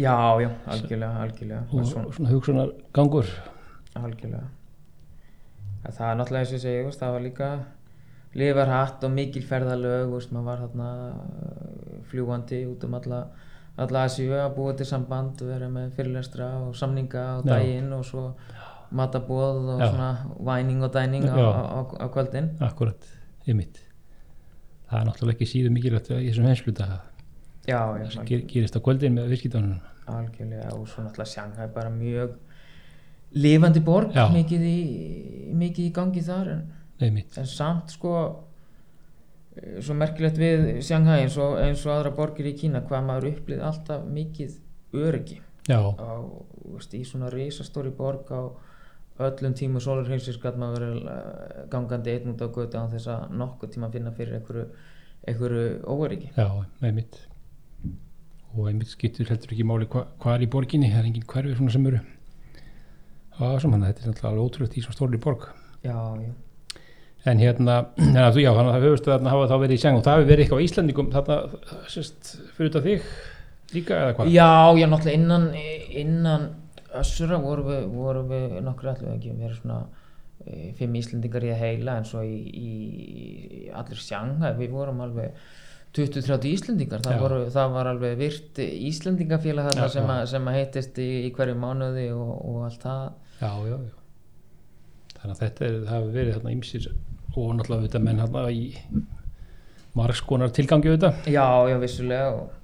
[0.00, 3.28] Já, já, algjörlega, algjörlega og, svona, svona hugsunar gangur
[3.98, 4.46] algjörlega
[5.80, 7.50] að það er náttúrulega eins og ég veist, það var líka
[8.40, 13.20] lifarhatt og mikil ferðalög maður var þarna uh, fljúandi út um alla
[13.80, 17.54] alla Asíu að búa til samband vera með fyrirlestra og samninga á Já.
[17.54, 18.26] daginn og svo
[18.92, 19.88] matabóð og Já.
[19.88, 20.10] svona
[20.50, 21.48] væning og dæning á, Já.
[21.48, 23.08] á, á, á kvöldin akkurat,
[23.48, 23.80] ymmit
[24.90, 27.08] það er náttúrulega ekki síður mikilvægt í þessum hensluta það
[28.26, 29.80] ger, gerist á kvöldin með viðskiptunum.
[30.10, 32.36] Algjörlega og svo náttúrulega Shanghai bara mjög
[33.38, 34.78] lifandi borg mikið í,
[35.54, 36.64] mikið í gangi þar en
[37.00, 38.14] en samt sko
[39.56, 43.30] eh, svo merkilegt við Shanghai eins og, eins og aðra borgir í Kína hvað maður
[43.30, 44.58] upplýði alltaf mikið
[44.98, 45.38] öryggi
[45.70, 48.50] já, þú veist, í svona risastóri borg á
[49.26, 53.34] öllum tímu sólarheilsis gæt maður verið eh, gangandi einn út á götu án þess að
[53.40, 54.66] nokkuð tíma finna fyrir einhverju,
[55.30, 56.30] einhverju óöryggi.
[56.36, 56.48] Já,
[56.88, 57.20] ymmit
[58.50, 61.56] og ymmit skiptir heldur ekki máli hva, hvað er í borginni, það er engin hverfi
[61.56, 62.04] svona sem eru.
[63.38, 65.50] Á þessum hann, þetta er náttúrulega alveg ótrúlegt í svona stóri borg.
[65.86, 66.32] Já, já.
[67.30, 67.76] En hérna,
[68.26, 70.18] að þú, já, þannig að það höfust þarna hafa þá verið í seng og það
[70.18, 71.38] hefur verið eitthvað á Íslandingum þarna,
[71.92, 73.10] sérst, fyrir þetta þig
[73.76, 74.32] líka eða hvað?
[74.34, 75.46] Já, já, náttúrulega innan,
[76.02, 76.46] innan
[76.98, 79.80] Össura vorum við, vorum við nokkur allir ekki verið svona
[80.44, 82.70] e, fimm Íslendingar í að heila en svo í, í,
[83.60, 85.38] í allir sjanga við vorum alveg
[85.96, 91.00] 20-30 Íslendingar það, voru, það var alveg virt Íslendingafélag þarna sem, að, sem að heitist
[91.02, 93.08] í, í hverju mánuði og, og allt það
[93.40, 93.96] Já, já, já.
[95.20, 96.90] Þannig að þetta er, hefur verið þarna ýmsir
[97.30, 98.64] og náttúrulega menn þarna í
[99.96, 101.28] margskonar tilgangi auðvitað.
[101.32, 102.59] Já, já, vissulega og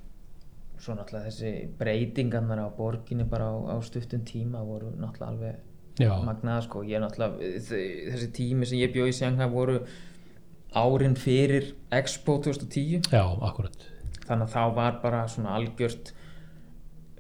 [0.82, 5.56] svo náttúrulega þessi breytingarnar á borginni bara á, á stuttum tíma voru náttúrulega alveg
[5.96, 7.54] Já, magnaða sko, ég náttúrulega
[8.12, 9.78] þessi tími sem ég bjóð í Sjanghai voru
[10.76, 13.76] árin fyrir Expo 2010 já, akkurat.
[14.26, 16.12] þannig að þá var bara svona algjört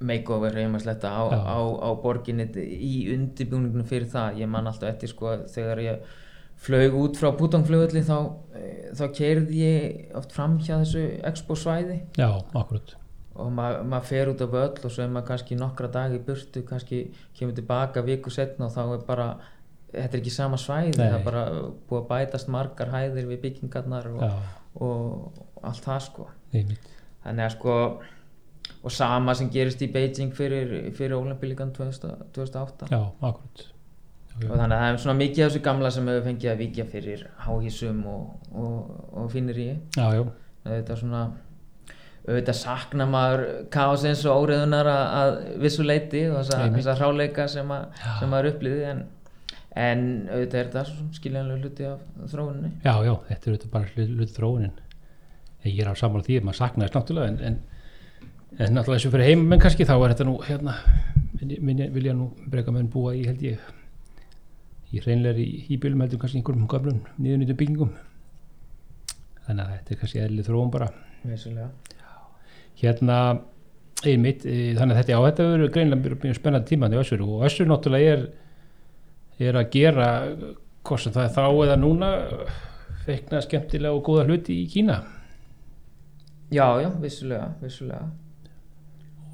[0.04, 1.40] makeover heimasletta á, Já.
[1.40, 6.02] á, á borginni í undirbúningunum fyrir það ég man alltaf eftir sko þegar ég
[6.60, 8.18] flög út frá Putongflugulli þá,
[8.60, 12.92] eh, þá keirði ég oft fram hjá þessu Expo svæði Já, akkurat.
[13.42, 16.24] Og ma maður fer út af völl og svo er maður kannski nokkra dagi í
[16.26, 17.02] burtu kannski
[17.36, 19.28] kemur tilbaka viku setna og þá er bara
[19.92, 21.06] þetta er ekki sama svæði, Nei.
[21.06, 21.44] það er bara
[21.88, 24.34] búið að bætast margar hæðir við byggingarnar og, Já,
[24.82, 26.90] og, allt það sko einmitt.
[27.24, 27.78] þannig að sko
[28.86, 33.66] og sama sem gerist í Beijing fyrir, fyrir Olimpíuleikann 2008 Já, akkurat.
[34.36, 36.84] Og þannig að það er svona mikið af þessu gamla sem hefur fengið að vikja
[36.90, 39.68] fyrir háhísum og, og, og finnir í
[40.66, 41.22] þetta svona
[42.26, 46.80] auðvitað sakna maður kaosins og óreðunar að, að vissu leiti og Einmitt.
[46.80, 48.16] þessa hráleika sem, að, Já.
[48.20, 49.02] sem maður upplýði en,
[49.86, 54.12] en auðvitað er þetta skiljanlega hluti af þróuninni já, já, þetta er auðvitað bara hlut,
[54.18, 54.74] hlut þróunin.
[55.66, 57.56] Ég er á saman því að maður saknaðist náttúrulega en, en,
[58.58, 60.74] en náttúrulega og fyrir heimamenn kannski þá er þetta nú hérna,
[61.40, 63.72] minni- minni- vilja nú breyka menn búa í held ég
[64.94, 67.90] í hreinlegri hýbjölum heldur kannski einhverjum gamlum niðurnýtum byggingum
[69.46, 70.88] þannig að þetta er kannski eðlið þróun bara
[71.26, 71.66] Vissulega.
[72.82, 73.18] Hérna
[74.06, 77.22] einmitt, þannig að þetta, já, þetta verður greinlega spennandi tíma í Össur.
[77.24, 78.26] Og Össur náttúrulega er
[79.46, 80.06] er að gera
[80.86, 82.10] hvort sem það er þá eða núna
[83.04, 85.02] feikna skemmtilega og góða hluti í Kína.
[86.54, 88.06] Já, já, vissulega, vissulega.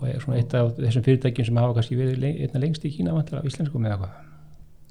[0.01, 2.91] Og er svona eitt af þessum fyrirtækjum sem hafa kannski verið le- einna lengst í
[2.97, 4.21] Kína vantilega af íslenskum eða hvað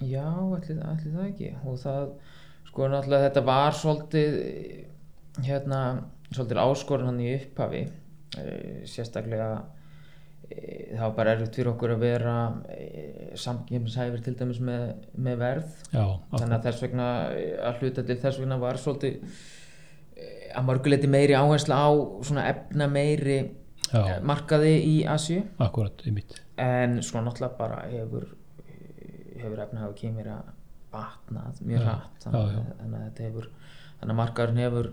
[0.01, 1.49] Já, ætli, ætli það ekki.
[1.67, 2.05] Og það,
[2.69, 4.37] sko náttúrulega þetta var svolítið
[5.45, 5.81] hérna,
[6.31, 7.83] svolítið áskorun hann í upphafi
[8.88, 9.50] sérstaklega
[10.48, 10.58] e,
[10.96, 12.36] það var bara erfitt fyrir okkur að vera
[12.72, 12.84] e,
[13.39, 15.74] samkjöfnishæfir til dæmis með, með verð.
[15.91, 19.17] Já, þannig að þess vegna eh, að hluta til þess vegna var svolítið
[20.15, 21.89] eh, að mörguleiti meiri áhersla á
[22.28, 23.39] svona efna meiri
[23.89, 26.39] já, markaði í Asju akkurat, einmitt.
[26.62, 28.30] En svona náttúrulega bara hefur
[29.41, 30.52] hefur efnahagur kýmir að
[30.91, 32.24] batnað mjög hratt.
[32.24, 33.52] Þannig, þannig að þetta hefur
[34.02, 34.89] þannig að markaðurinn hefur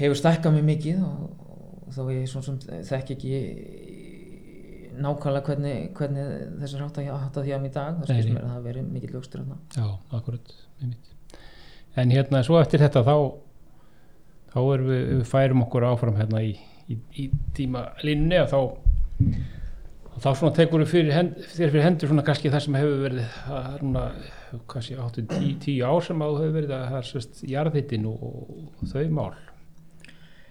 [0.00, 1.49] hefur stækkað mjög mikið og
[1.94, 2.58] þó ég svona sem
[2.90, 3.42] þekk ekki
[5.00, 8.00] nákvæmlega hvernig, hvernig þessar hátta, hátta því að í dag.
[8.00, 9.60] Það skilst mér að það verið mikill þarna.
[9.76, 9.86] Já,
[10.18, 11.14] akkurat, einmitt.
[11.98, 13.14] En hérna, svo eftir þetta þá
[14.50, 16.52] þá erum við, við færum okkur áfram hérna í,
[16.90, 17.26] í, í
[17.56, 18.58] tímalínunni og þá
[20.10, 23.36] og þá svona tekur við fyrir hend, fyrir hendur svona kannski það sem hefur verið
[23.46, 24.04] það er núna,
[24.72, 24.96] kannski
[25.30, 28.90] tí, tíu ár sem að þú hefur verið að það er sérst jarðhittin og, og
[28.90, 29.30] þau mál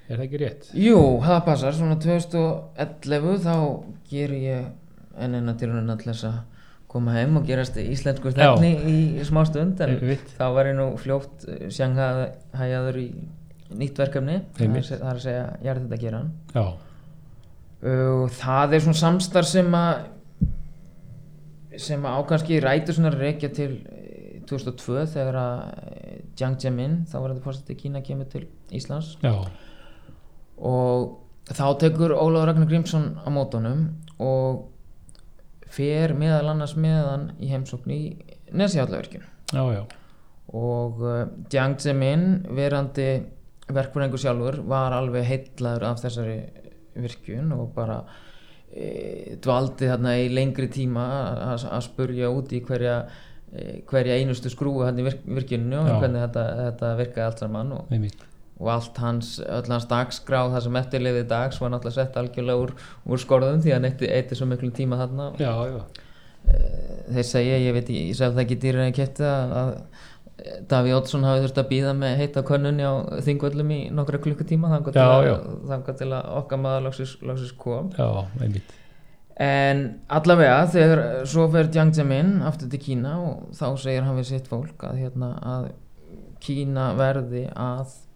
[0.10, 0.70] er það ekki rétt?
[0.74, 3.56] Jú, það passar, svona 2011 þá
[4.10, 4.70] ger ég
[5.20, 6.40] enn enna til hún til þess að
[6.90, 10.32] koma heim og gerast íslensku stefni í, í smá stund en Einmitt.
[10.40, 13.08] þá var ég nú fljótt sjanghæjaður í
[13.78, 14.90] nýtt verkefni er, Einmitt.
[14.90, 16.22] það er að segja, ég er þetta að gera
[16.56, 16.64] Já,
[17.90, 20.08] og það er svona samstarf sem að
[21.80, 26.98] sem að ákanski rætur svona að rekja til eh, 2002 þegar að eh, Jiang Zemin,
[27.08, 29.34] þá var þetta fórstætti Kína kemur til Íslands já,
[30.60, 33.88] og þá tekur Ólafur Ragnar Grímsson á mótunum
[34.20, 34.68] og
[35.70, 38.02] fer meðal annars meðan í heimsókn í
[39.74, 39.82] já
[40.50, 42.24] og uh, Jiang Zemin
[42.58, 43.10] verandi
[43.70, 46.40] verkfræðingur sjálfur var alveg heitlaður af þessari
[47.00, 48.00] virkjun og bara
[48.74, 51.06] e, dvaldi þarna í lengri tíma
[51.54, 52.96] að spurja út í hverja
[53.54, 57.78] e, hverja einustu skrúu hann í virk, virkjuninu og hvernig þetta, þetta virkaði allt saman
[57.78, 58.26] og einmitt
[58.60, 62.76] og allt hans, öll hans dagskráð það sem eftirliði dags var náttúrulega sett algjörlega úr,
[63.08, 65.32] úr skorðum því að hann eitti, eitti svo miklu tíma þarna.
[65.40, 66.06] Já, já,
[66.48, 69.74] Eh, þeir segja, ég veit, ég sef það ekki dýrir en kæfti að, að
[70.72, 72.94] Daví Oddsson hafi þurft að býða með heita könnunni á
[73.26, 77.90] þingvöllum í nokkra klukkutíma þangar til, til að okkar maður lóksis, lóksis kom.
[78.00, 78.72] Já, einmitt.
[79.40, 84.32] En allavega þegar svo fer Jiang Zemin aftur til Kína og þá segir hann við
[84.32, 85.70] sitt fólk að, hérna, að
[86.44, 88.09] Kína verði að eh,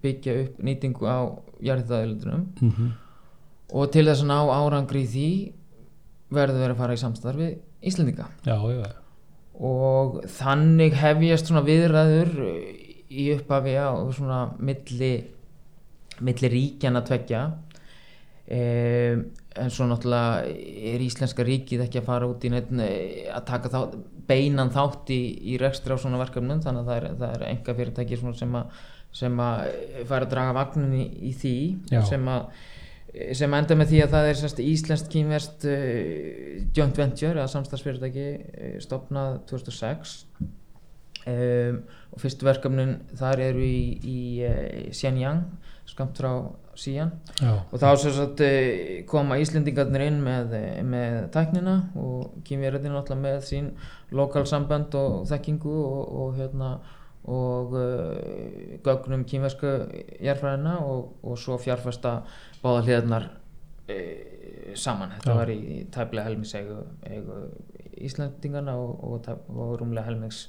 [0.00, 1.18] byggja upp nýtingu á
[1.60, 2.90] jarðaðilundunum mm
[3.70, 5.28] og til þess að ná árangri í því
[6.34, 7.50] verður verið að fara í samstarfi
[7.86, 8.26] Íslendinga.
[8.44, 8.90] Já, já,
[9.56, 12.32] og þannig hefjast svona viðræður
[13.08, 15.12] í upphafi á svona milli
[16.20, 17.46] milli ríkjana tveggja.
[18.50, 19.22] Um,
[19.60, 20.44] en svo náttúrulega
[20.92, 23.80] er Íslenska ríkið ekki að fara út í neitt að taka þá,
[24.28, 25.20] beinan þátt í,
[25.54, 26.60] í rekstri á svona verkefnum.
[26.62, 29.64] Þannig að það er, það er enga fyrirtæki sem að sem að
[30.08, 31.56] fara að draga vagnin í, því
[32.08, 32.50] sem að
[33.34, 38.26] sem enda með því að það er sérst, íslenskt kínverst uh, joint venture eða samstagsfyrirtæki
[38.38, 40.12] uh, stopnað 2006
[41.26, 41.80] um,
[42.14, 45.42] og fyrstu verkefnin þar eru í, í uh, Shenyang
[45.90, 46.30] skamt frá
[46.78, 48.46] síjan já, og þá uh,
[49.10, 53.72] koma Íslendingarnir inn með, eh, með tæknina og kínverðin náttúrulega með sín
[54.14, 56.72] lokal samband og þekkingu og, og hérna
[57.30, 59.74] og uh, gögnum kínversku
[60.22, 62.20] jarfræðina og, og svo fjárfesta
[62.62, 65.14] báða hliðarnar uh, saman.
[65.18, 65.38] Þetta Já.
[65.38, 65.60] var í
[65.94, 67.40] tæplega helmings eigu, eigu
[68.00, 70.48] Íslandingarna og, og, og rúmlega helmings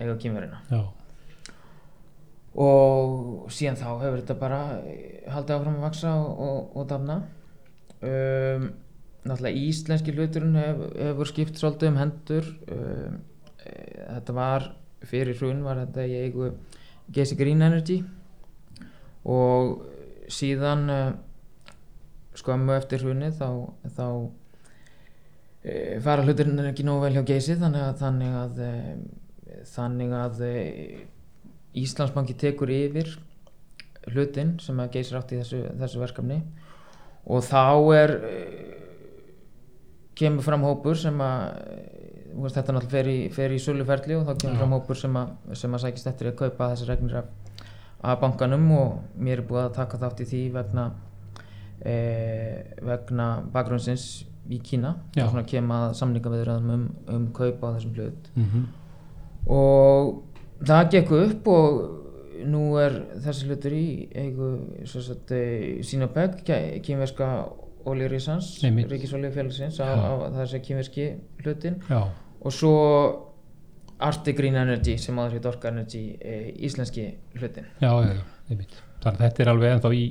[0.00, 0.80] eigu kínverðina já,
[2.54, 7.18] og síðan þá hefur þetta bara eh, haldið áfram að vaksa og, og, og dafna.
[8.04, 8.68] Um,
[9.24, 12.50] náttúrulega íslenski hluturinn hef, hefur skipt svolítið um hendur.
[12.70, 13.18] Um,
[13.64, 14.68] e, þetta var
[15.08, 16.52] fyrir hrun var þetta í eigu
[17.14, 18.00] Geysi Green Energy.
[19.24, 19.76] Og
[20.32, 21.10] síðan uh,
[22.36, 23.48] skömmu eftir hrunni þá,
[23.96, 24.06] þá
[25.62, 30.42] e, fara hluturinn ekki nógu vel hjá Geysi þannig að þannig að, e, þannig að
[30.48, 30.54] e,
[31.84, 33.14] Íslandsbanki tekur yfir
[34.12, 36.40] hlutin sem að geysir átt í þessu, þessu verkefni.
[37.24, 37.64] Og þá
[37.96, 38.72] er eh,
[40.18, 41.93] kemur fram hópur sem að eh,
[42.42, 45.32] veist, þetta náttúrulega fer í, fer í söluferli og þá kemur fram hópur sem að,
[45.60, 47.32] sem að sækist eftir að kaupa þessi regnir af,
[48.04, 50.86] af bankanum og mér er búið að taka þátt í því vegna
[51.80, 51.96] e,
[52.84, 54.96] vegna bakgrunnsins í Kína.
[55.16, 58.32] Og svona kem að samningaviðræðum um, um kaupa á þessum hlut.
[58.36, 58.64] Mm
[59.44, 60.22] og
[60.64, 61.82] það gekk upp og
[62.48, 66.42] nú er þessi hlutur í eh, Sinopec,
[66.84, 67.28] kýmverska
[67.84, 68.88] oljurísans, Einmitt.
[68.88, 69.96] ríkisoljufélagsins á, Já.
[70.00, 71.06] á þessi kýmverski
[71.44, 72.08] hlutin já,
[72.44, 72.72] og svo
[74.04, 77.06] Arctic Green Energy sem áður hétt Orka Energy e, íslenski
[77.38, 80.04] hlutin já, já, já, þannig að þetta er alveg ennþá í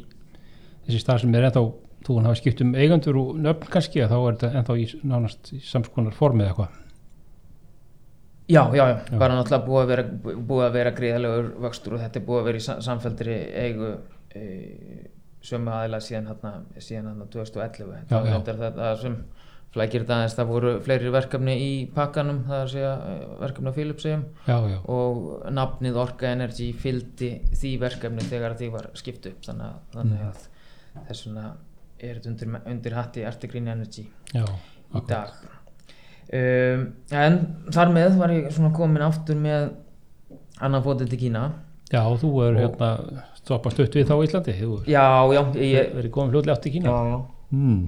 [0.87, 1.63] þessi stað sem er ennþá
[2.03, 4.87] þú hann hafa skipt um eigendur og nöfn kannski að þá er þetta ennþá í
[5.07, 6.79] nánast í samskonar formið eitthvað.
[8.51, 9.17] Já, já, já, Já.
[9.21, 10.03] bara náttúrulega búið að vera,
[10.49, 13.91] búið að vera gríðalegur vöxtur og þetta er búið að vera í sa- samfelldri eigu
[14.35, 14.43] e,
[15.47, 16.51] sömu aðila síðan hérna,
[16.83, 18.35] síðan hérna 2011 Já, það já.
[18.51, 19.15] er þetta sem
[19.73, 23.71] flækir þetta aðeins, það voru fleiri verkefni í pakkanum, það er að segja eh, verkefni
[23.71, 25.21] á já, og
[25.57, 30.29] nafnið Orka Energy fylgdi því verkefni þegar því var skipt upp þannig að, þannig Mm.
[30.29, 31.45] að þess vegna
[32.03, 34.43] er þetta undir, undir hatti Arctic Green Energy já
[34.93, 35.31] í dag
[36.33, 36.83] um,
[37.23, 37.39] en
[37.73, 39.71] þar með var ég svona komin aftur með
[40.63, 41.47] annan fótið til Kína
[41.89, 42.91] já, þú er hérna
[43.41, 46.73] stoppast upp við þá í Íslandi þú já, já, ég, verið komin hlutlega átt í
[46.77, 47.19] Kína já, já.
[47.57, 47.83] mm.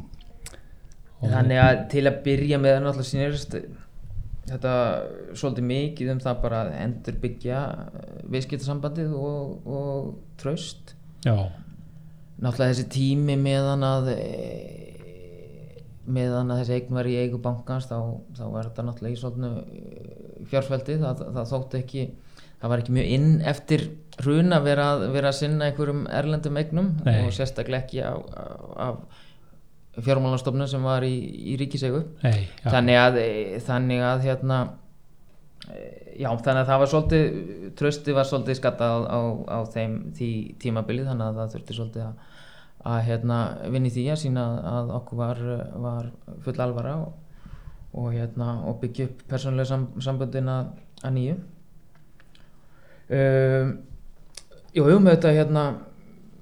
[1.24, 3.56] Þannig að til að byrja með náttúrulega sínirist
[4.46, 4.74] þetta
[5.34, 7.62] svolítið mikið um það bara að endur byggja
[8.34, 10.94] viðskiptasambandið og, og traust.
[11.26, 11.34] Já,
[12.38, 14.20] náttúrulega þessi tími meðan að e,
[16.06, 17.98] meðan að þessi eign var í eigu bankans þá,
[18.38, 22.08] þá var þetta náttúrulega í svolítinu fjársveldi það, það þótt ekki
[22.62, 23.86] það var ekki mjög inn eftir
[24.22, 27.18] hrun að vera, vera að sinna einhverjum erlendum eignum Nei.
[27.26, 29.00] og sérstaklega ekki af,
[29.96, 31.14] af fjármálanstofnun sem var í,
[31.52, 32.02] í ríkiseigu.
[32.24, 33.30] Nei, já, þannig að e,
[33.66, 34.60] þannig að hérna
[35.70, 35.82] e,
[36.22, 39.20] já þannig að það var svolítið trösti var svolítið skattað á, á,
[39.56, 40.32] á þeim því
[40.64, 42.30] tímabilið þannig að það þurfti svolítið að,
[42.92, 43.40] að hérna
[43.74, 45.44] vinni því að sína að okkur var,
[45.88, 46.12] var
[46.46, 47.18] full alvara og,
[47.96, 51.42] og hérna og byggja upp persónulega sam, samböndin að, að nýju.
[53.06, 53.76] Um,
[54.74, 55.66] jú, með þetta hérna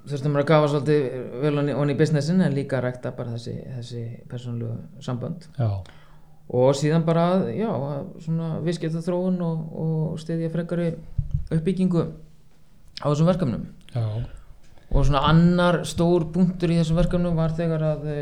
[0.10, 1.04] þurftum að gafa svolítið
[1.44, 5.48] vel onni í businessin en líka að rækta bara þessi, þessi persónulegu sambönd.
[5.58, 5.70] Já,
[6.54, 7.72] og síðan bara já,
[8.24, 10.92] svona viðskipta þróun og, og stiðja frekari
[11.50, 12.08] uppbyggingu
[13.00, 13.68] á þessum verkefnum.
[13.94, 14.04] Já,
[14.94, 18.18] og svona annar stór punktur í þessum verkefnum var þegar að e,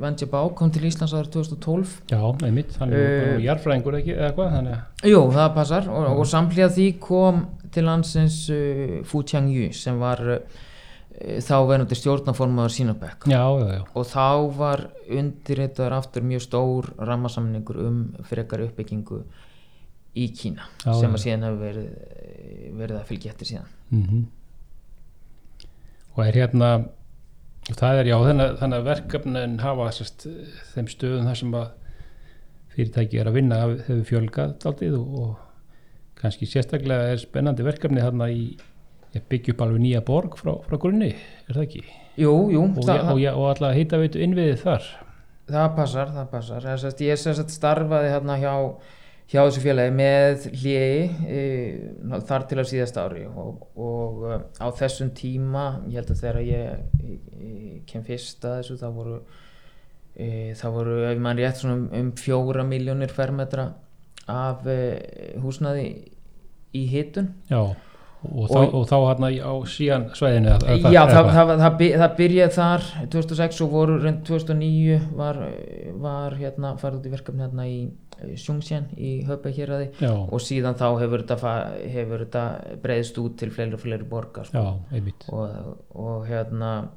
[0.00, 4.30] Venture Bá kom til Íslands árið 2012 já, einmitt hann er uh, jarfræðingur ekki eða
[4.38, 4.54] hvað
[5.04, 5.90] Jú, það passar.
[5.92, 10.64] Og, og samtlíða því kom til landsins uh, Fu Tianyu sem var uh,
[11.18, 12.74] þá verðandi stjórnaformaður
[13.74, 14.28] já, og þá
[14.58, 19.22] var undirreitaður aftur mjög stór rammasamningur um frekari uppbyggingu
[20.18, 21.88] í Kína Já, sem að síðan hefur verið,
[22.80, 23.72] verið að fylgja eftir síðan.
[23.92, 24.26] Mm
[26.18, 26.68] og er hérna
[27.78, 30.24] það er já, þannig, að verkefnin hafa sest,
[30.72, 31.68] þeim stöðum þar sem að
[32.74, 38.30] fyrirtæki er að vinna hefur fjölgað aldrei og, og kannski sérstaklega er spennandi verkefni þarna
[38.34, 38.42] í
[39.14, 41.14] að byggja upp alveg nýja borg frá, frá grunni,
[41.46, 41.82] er það ekki?
[42.18, 44.92] Jú, jú, Og, það, ja, og, ja, og alltaf heita veitu innviðið þar?
[45.48, 46.64] Það passar, það passar.
[46.66, 48.54] Það sagt, ég sagt starfaði hérna hjá
[49.28, 51.40] hjá þessu félagi með hliði e,
[52.28, 53.26] þar til að síðast ári.
[53.28, 57.50] Og, og e, á þessum tíma ég held að þegar ég e, e,
[57.88, 59.18] kem fyrst að þessu þá voru
[60.16, 63.68] e, þá voru, ef mann rétt svona um, um fjóra miljónir fermetra
[64.32, 64.78] af e,
[65.44, 65.90] húsnaði
[66.76, 67.34] í hitun.
[67.52, 67.76] Já,
[68.24, 71.78] og, þá, Og- og þá hérna á síðan svæðinu eða- eða Já, það, það, það,
[72.02, 72.82] það byrjaði þar
[73.14, 75.40] 2006 og voru reynd 2009 var,
[76.02, 77.78] var hérna farið út í verkefni hérna í
[78.34, 81.52] Sjungsján í Höpe hér já, og síðan þá hefur þetta,
[81.92, 82.44] hefur þetta
[82.82, 84.58] breiðst út til fleiri og fleiri borgar sko.
[84.58, 85.28] já, einmitt.
[85.30, 86.88] Og, og hérna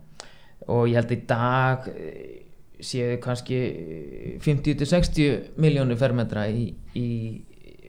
[0.67, 2.41] og ég held í dag eh,
[2.81, 7.07] séu kannski eh, 50-60 miljónir fermetra í, í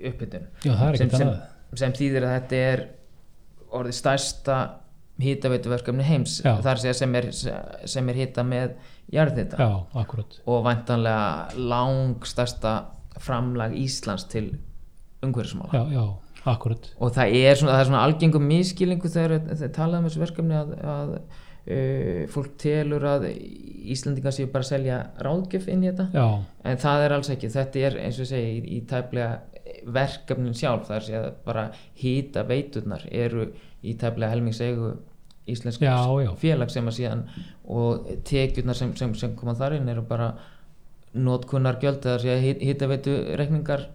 [0.02, 1.32] er sem, sem,
[1.78, 2.84] sem þýðir að þetta er
[3.72, 4.58] orðið stærsta
[5.22, 6.56] hitaveituverkefni heims Já.
[6.64, 8.74] þar sem er, sem er hita með
[9.98, 10.38] akkurat.
[10.48, 12.74] Og væntanlega lang stærsta
[13.22, 14.54] framlag Íslands til
[15.22, 15.70] umhverfismála.
[15.72, 16.90] Já, já, akkurat.
[16.98, 20.58] Og það er svona, það er svona algengum miskilingu þegar þeir talað um þessu verkefni
[20.58, 23.28] að, að uh, fólk telur að
[23.92, 26.08] Íslandingar séu bara að selja ráðgjöf inn í þetta.
[26.16, 26.26] Já,
[26.72, 29.51] en það er alls ekki, þetta er eins og segi í, í tæplega
[29.86, 31.64] verkefnin sjálf það er séð að bara
[32.02, 33.48] hýta veiturnar eru
[33.82, 34.92] í tæplega helmingsegu
[35.52, 35.82] íslensk
[36.38, 37.24] félag sem að síðan
[37.66, 40.32] og tekjurnar sem, sem, sem koma þar inn eru bara
[41.12, 43.88] notkunnar gjöld eða séð hýta veitu rekningar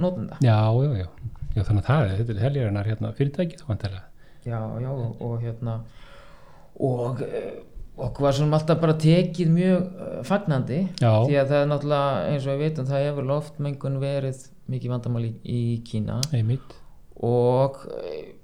[0.00, 0.40] notenda.
[0.42, 1.08] Já, já, já.
[1.54, 4.08] Já, þannig að það er, þetta er heljarinnar hérna fyrirtæki þá vantarlega
[4.44, 5.76] já, já, og, og hérna
[6.82, 7.52] og eh,
[7.94, 11.12] okkur var svona alltaf bara tekið mjög eh, fagnandi Já.
[11.28, 15.24] því að það er náttúrulega eins og við vitum það hefur loftmengun verið mikið vandamál
[15.28, 16.20] í, í Kína.
[16.34, 16.76] Einmitt.
[17.24, 18.34] Og eh,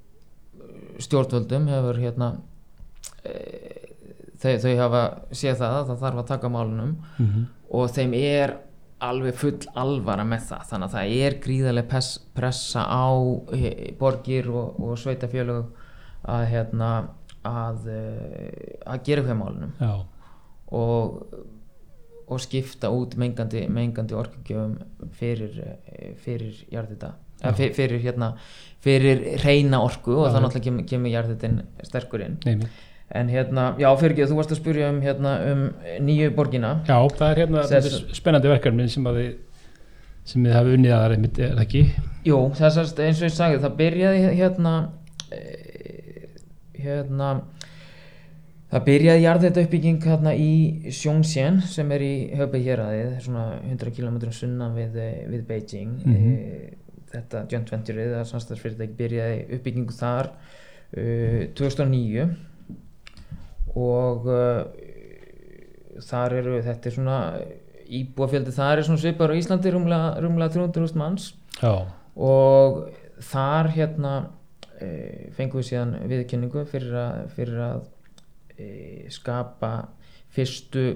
[1.01, 2.35] stjórnvöldum hefur hérna
[3.25, 3.35] e,
[4.41, 6.93] þau, þau hafa séð það að það þarf að taka málunum.
[7.17, 8.57] Mm og þeim er
[9.01, 10.65] alveg full alvara með það.
[10.71, 12.01] Þannig að það er gríðarlega
[12.37, 13.09] pressa á
[13.57, 15.71] eh, borgir og, og sveitafjölug
[16.31, 16.91] að hérna
[17.47, 17.87] að,
[18.85, 19.73] að gera hvað málunum.
[19.81, 19.95] Já,
[20.77, 21.23] og,
[22.31, 24.77] og skipta út mengandi, mengandi orkugjöfum
[25.19, 25.57] fyrir,
[25.91, 27.13] eh, fyrir jarðita
[27.57, 28.35] fyrir, fyrir hérna
[28.85, 32.39] fyrir reyna orku og þannig að kemur, kemur jarðitin sterkur inn.
[32.47, 32.87] Einmitt.
[33.11, 35.63] En hérna, já fyrir ekki, þú varst að spyrja um hérna um
[36.07, 36.77] nýju borgina.
[36.87, 39.33] Já, það er hérna Sess- er spennandi verkefni sem að þið
[40.31, 41.83] sem þið hafi unnið að það er það ekki?
[42.29, 44.75] Jú, þess að eins og ég sagði, það byrjaði hérna
[45.33, 46.29] eh,
[46.85, 47.31] hérna
[48.71, 50.53] það byrjaði jarðþetta uppbygging hérna í
[50.95, 55.99] Sjóngsén sem er í Höfbei héraðið, svona 100 km sunnan við, eh, við Beijing.
[56.05, 56.79] Mm
[57.11, 62.29] þetta joint venture það samstæðsfyrirtæki byrjaði uppbyggingu þar uh, 2009
[63.81, 64.63] og uh,
[66.07, 67.19] þar eru, þetta er svona
[68.01, 71.33] íbúafjöldi þar er svona svipar á Íslandi rúmlega, rúmlega 300.000 manns.
[71.59, 71.75] Já,
[72.15, 72.85] og
[73.27, 74.13] þar hérna
[74.79, 74.87] e,
[75.37, 78.00] fengum við síðan viðkynningu fyrir að, fyrir að e,
[79.13, 79.73] skapa
[80.31, 80.87] fyrstu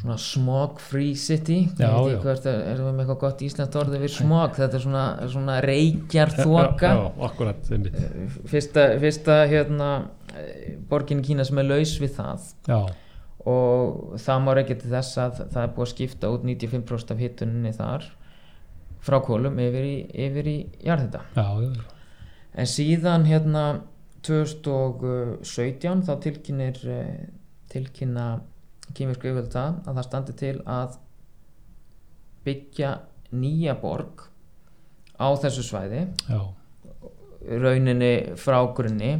[0.00, 1.58] svona smog free city.
[1.78, 1.90] Já,
[2.22, 5.58] hvort er, er það með eitthvað gott íslenskt orðið við smog, þetta er svona, svona
[5.64, 6.94] reykjar þoka
[7.74, 8.00] einmitt.
[8.48, 9.90] Fyrsta, fyrsta hérna
[10.32, 12.48] eh, borgin Kína sem er laus við það.
[12.70, 12.80] Já,
[13.48, 17.22] og það má reykja til þess að það er búið að skipta út 95% af
[17.24, 18.10] hittuninni þar
[19.00, 21.22] frá kólum yfir í, í jarðhita.
[22.60, 23.64] En síðan hérna
[24.26, 27.28] 2017 þá tilkynir eh,
[27.70, 28.26] tilkynna
[28.96, 30.96] kýmirsku yfirvöld það að það standi til að
[32.46, 32.94] byggja
[33.36, 34.26] nýja borg
[35.20, 36.06] á þessu svæði.
[36.26, 36.40] Já,
[37.60, 39.12] rauninni frá grunni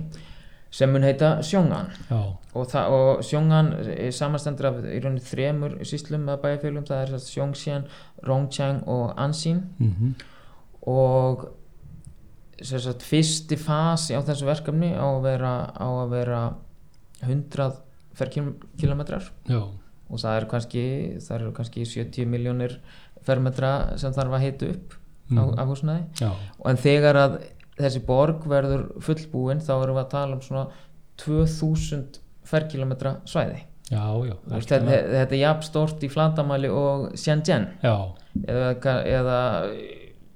[0.71, 3.71] sem mun heita Sjóngan og, það, og Sjóngan
[4.15, 7.89] samastendur af í rauninni þremur síslum með bæjarfélum, það er Sjóngsján,
[8.27, 10.13] Rongchang og Ansin mhm,
[10.91, 11.60] og sem
[12.63, 16.41] sagt, fyrsti fasi á þessu verkefni á að vera, á að vera
[17.23, 17.71] 100
[18.19, 19.31] ferkilometrar
[20.11, 20.85] og það er kannski
[21.31, 22.79] eru kannski 70 miljónir
[23.27, 24.95] fermetra sem þarf að hita upp
[25.31, 25.59] á, Mhm.
[25.59, 26.05] á húsnæði.
[26.59, 27.39] Og en þegar að
[27.79, 30.67] þessi borg verður fullbúin þá erum við að tala um svona
[31.17, 33.61] 2000 ferkilometra svæði.
[33.91, 37.69] Já, já, Þú veist, þetta, þetta er jafn stort í flatamæli og Shenzhen.
[37.83, 37.95] Já,
[38.47, 39.39] eða, eða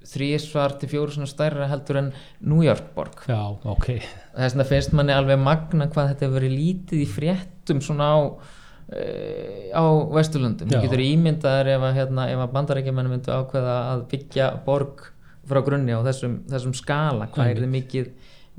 [0.08, 2.10] þrísvar til fjóru svona stærra heldur en
[2.44, 3.24] New York borg.
[3.30, 3.40] Já,
[3.70, 3.88] ok,
[4.34, 8.18] þess vegna finnst manni alveg magna hvað þetta hefur verið lítið í fréttum svona á
[8.20, 9.84] uh, á
[10.14, 15.08] Vesturlundum þú getur ímyndaðar ef að, hérna, að bandarækjumenn myndu ákveða að byggja borg
[15.48, 18.12] frá grunni á þessum, þessum skala hvað er þið mikið,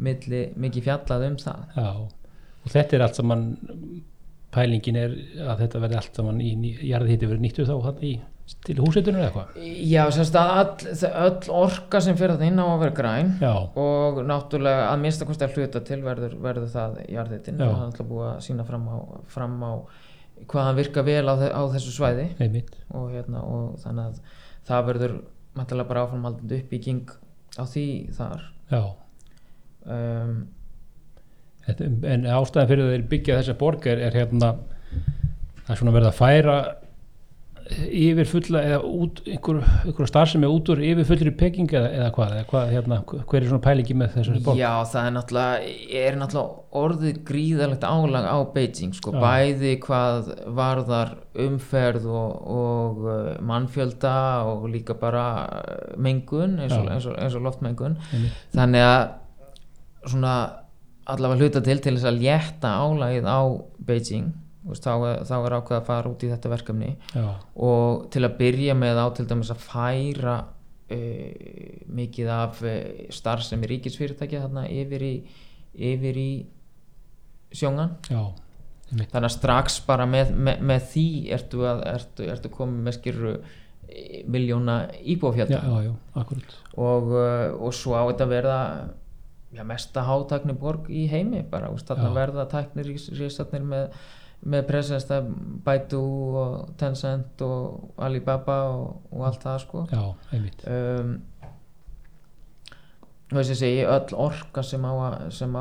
[0.05, 1.63] milli, mikið fjallað um það?
[1.77, 1.89] Já.
[2.65, 3.47] Og þetta er allt saman
[4.55, 8.15] pælingin er að þetta verði allt saman í jarðhiti verið nýttu þá hann í
[8.65, 9.61] til húseitunum eða eitthvað?
[9.89, 13.53] Já, semst að all, öll orka sem fyrir þetta inn á að vera græn já,
[13.81, 17.65] og náttúrulega að minnsta kosti að hluta til verður, verður það jarðitin Já.
[17.65, 18.97] og það er alltaf búið að sína fram á,
[19.33, 19.73] fram á
[20.45, 22.27] hvað hann virka vel á, á þessu svæði.
[22.91, 24.37] Og, hérna, og þannig að
[24.67, 25.17] það verður
[25.55, 27.15] mæntilega bara áframhaldandi uppbygging
[27.55, 27.87] á því
[28.17, 28.47] þar.
[28.69, 28.81] Já,
[29.89, 30.37] um,
[31.65, 34.51] en ástæðan fyrir þeir byggja þessa borg er, er hérna
[35.65, 36.57] það er svona verið að færa
[37.65, 39.57] yfir fulla eða út einhver,
[39.87, 43.47] einhver starfsemi út úr yfir fullri peking eða, eða hvað, eða hvað hérna, hver er
[43.49, 45.71] svona pælingi með þessari borg Já, það er náttúrulega,
[46.03, 49.21] er náttúrulega orðið gríðalegt álag á Beijing sko, Já.
[49.23, 50.29] bæði hvað
[50.61, 51.15] varðar
[51.47, 54.15] umferð og, og uh, mannfjölda
[54.51, 58.45] og líka bara uh, mengun eins og, eins og, eins og loftmengun Einmitt.
[58.53, 59.03] þannig að
[60.05, 60.37] svona
[61.09, 63.41] allavega hluta til til þess að létta álagið á
[63.89, 64.33] Beijing
[64.69, 66.91] veist, þá, er- þá er ákveð að fara út í þetta verkefni.
[67.13, 67.25] Já,
[67.69, 72.79] og til að byrja með á til dæmis að færa uh, mikið af uh,
[73.13, 75.13] starfsemi ríkisfyrirtækja þarna yfir í,
[75.93, 76.29] yfir í
[77.55, 77.95] sjóngan.
[78.11, 78.23] Já,
[78.91, 81.05] þannig að strax bara með, með, með því
[81.37, 83.35] ertu, að, ertu, ertu komið með skyrru
[84.33, 84.75] miljóna
[86.17, 86.53] akkurat.
[86.81, 88.59] Og, uh, og svo á þetta að verða
[89.55, 92.15] já, mesta hátækni borg í heimi bara, þarna Já.
[92.17, 93.93] verða tæknir rísatnir með,
[94.45, 95.07] með presens
[95.65, 96.01] Baidu
[96.41, 99.85] og Tencent og Alibaba og, og allt það sko.
[99.89, 100.03] Já,
[100.35, 100.65] einmitt.
[100.69, 101.15] Um,
[103.31, 105.57] og þess að segja öll orka sem á að sem,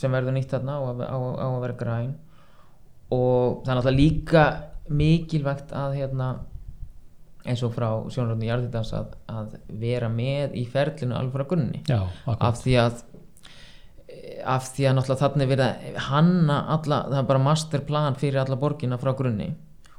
[0.00, 2.14] sem verður nýtt þarna á að, á, á að vera græn.
[3.12, 4.46] Og það er náttúrulega líka
[4.88, 6.30] mikilvægt að hérna
[7.48, 12.00] eins og frá sjónaröfni Jarðitans að, að vera með í ferlinu alveg frá gunni já,
[12.34, 13.02] af því að
[14.54, 18.56] af því að náttúrulega þannig verið að hanna alla, það er bara masterplan fyrir alla
[18.60, 19.50] borgina frá grunni.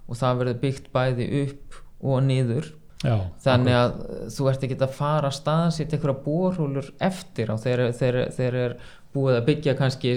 [0.10, 2.72] Og það verður byggt bæði upp og niður.
[3.00, 3.91] Já, þannig að
[4.36, 7.56] þú ert ekki að fara að staðsitt einhverja borhólur eftir á.
[7.62, 8.74] Þegar, þegar, þegar er
[9.16, 10.12] búið að byggja kannski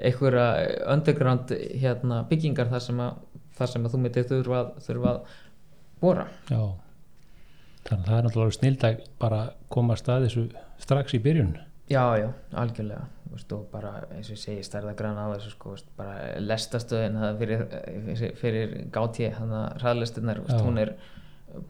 [0.00, 0.46] einhverja
[0.92, 3.16] underground hérna, byggingar þar sem að,
[3.58, 5.34] þar sem að þú myndir þurfa, að- þurfa að
[6.00, 6.26] bora.
[6.50, 6.62] Já.
[7.88, 9.40] Þannig að það er náttúrulega snild að bara
[9.72, 10.44] koma að stað þessu
[10.84, 11.54] strax í byrjun
[11.90, 13.06] Já, já, algjörlega.
[13.30, 17.18] Veist, og bara eins og ég segi stærða græna á þessu sko, veist, bara lestastöðin
[17.38, 17.64] fyrir,
[18.38, 20.58] fyrir, gáti hraðlestinnar, Já.
[20.66, 20.94] hún er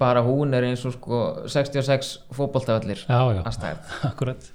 [0.01, 3.95] bara hún er eins og sko 66 fótboltavallir já, já, að stærð.
[4.11, 4.51] Akkurat.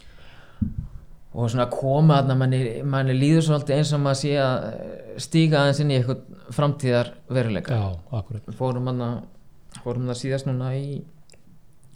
[1.35, 5.61] Og svona koma að manni, manni líður svolítið eins og maður sé að eh, stíga
[5.61, 7.89] aðeins inn í eitthvað framtíðar veruleika já,
[8.21, 11.01] akkurat, fórum það síðast núna í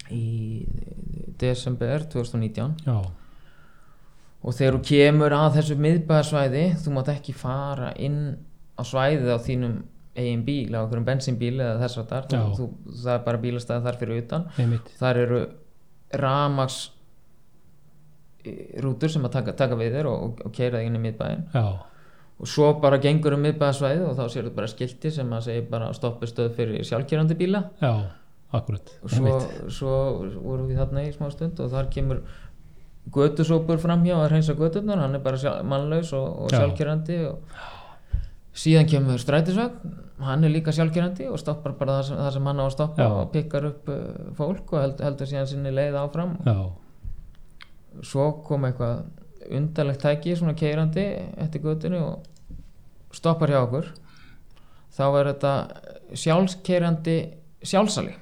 [0.09, 0.25] í
[1.39, 2.97] desember 2019 já,
[4.39, 8.21] og þegar þú kemur að þessu miðbæðarsvæði þú mátt ekki fara inn
[8.79, 9.79] á svæðið á þínum
[10.19, 12.69] eigin bíl á einhverjum bensínbíl eða þess að þar þú,
[13.03, 14.47] það er bara bílastæði þar fyrir utan.
[14.59, 14.89] Einmitt.
[14.99, 15.41] Þar eru
[16.19, 16.79] ramags
[18.83, 21.41] rútur sem að taka, taka við þér og, og, og keira þig inn í miðbæðin
[21.51, 21.63] já,
[22.39, 25.65] og svo bara gengur um miðbæðarsvæðið og þá sér þú bara skilti sem að segja
[25.73, 27.65] bara stoppustöð fyrir sjálfkerandi bíla.
[27.83, 27.91] Já,
[28.55, 28.93] akkurat.
[29.03, 29.33] Og svo,
[29.75, 29.95] svo
[30.37, 32.23] vorum við þarna í smá stund og þar kemur
[33.13, 36.59] götusópur framhjá að reynsa göturnar hann er bara mannlaus og, og Já.
[36.59, 37.39] sjálfkerandi og
[38.59, 39.95] síðan kemur strætisvagn
[40.25, 43.05] hann er líka sjálfkerandi og stoppar bara það sem, það sem hann á að stoppa
[43.05, 43.13] Já.
[43.15, 44.03] og pikkar upp uh,
[44.37, 46.35] fólk og held, heldur síðan sinni leið áfram.
[46.45, 46.57] Já,
[48.11, 49.05] svo kom eitthvað
[49.55, 51.05] undarlegt tæki svona keirandi
[51.39, 53.91] eftir götunni og stoppar hjá okkur.
[54.99, 55.53] Þá er þetta
[56.19, 57.17] sjálfkerandi
[57.63, 58.15] sjálfsali.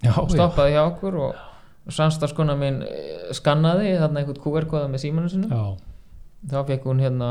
[0.00, 1.46] Já, já, stoppaði hjá okkur og
[1.88, 5.62] samstarfskona minn eh, skannaði þarna einhvern QR-kóða með símanu sinu já,
[6.50, 7.30] þá fekk hún hérna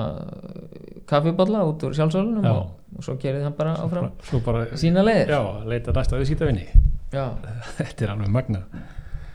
[1.10, 2.52] kaffiballa út úr sjálfsálunum Já.
[2.54, 5.32] og, og svo gerði hann bara áfram svo bara sína leiðir.
[5.34, 6.68] Já, leita næsta viðskiptavinni.
[7.80, 8.60] Þetta er alveg magna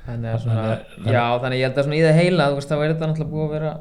[0.04, 2.68] Þannig að svona, Þannig- já, þannig ég held að svona í það heila þú veist,
[2.70, 3.72] þá er þetta náttúrulega búið að vera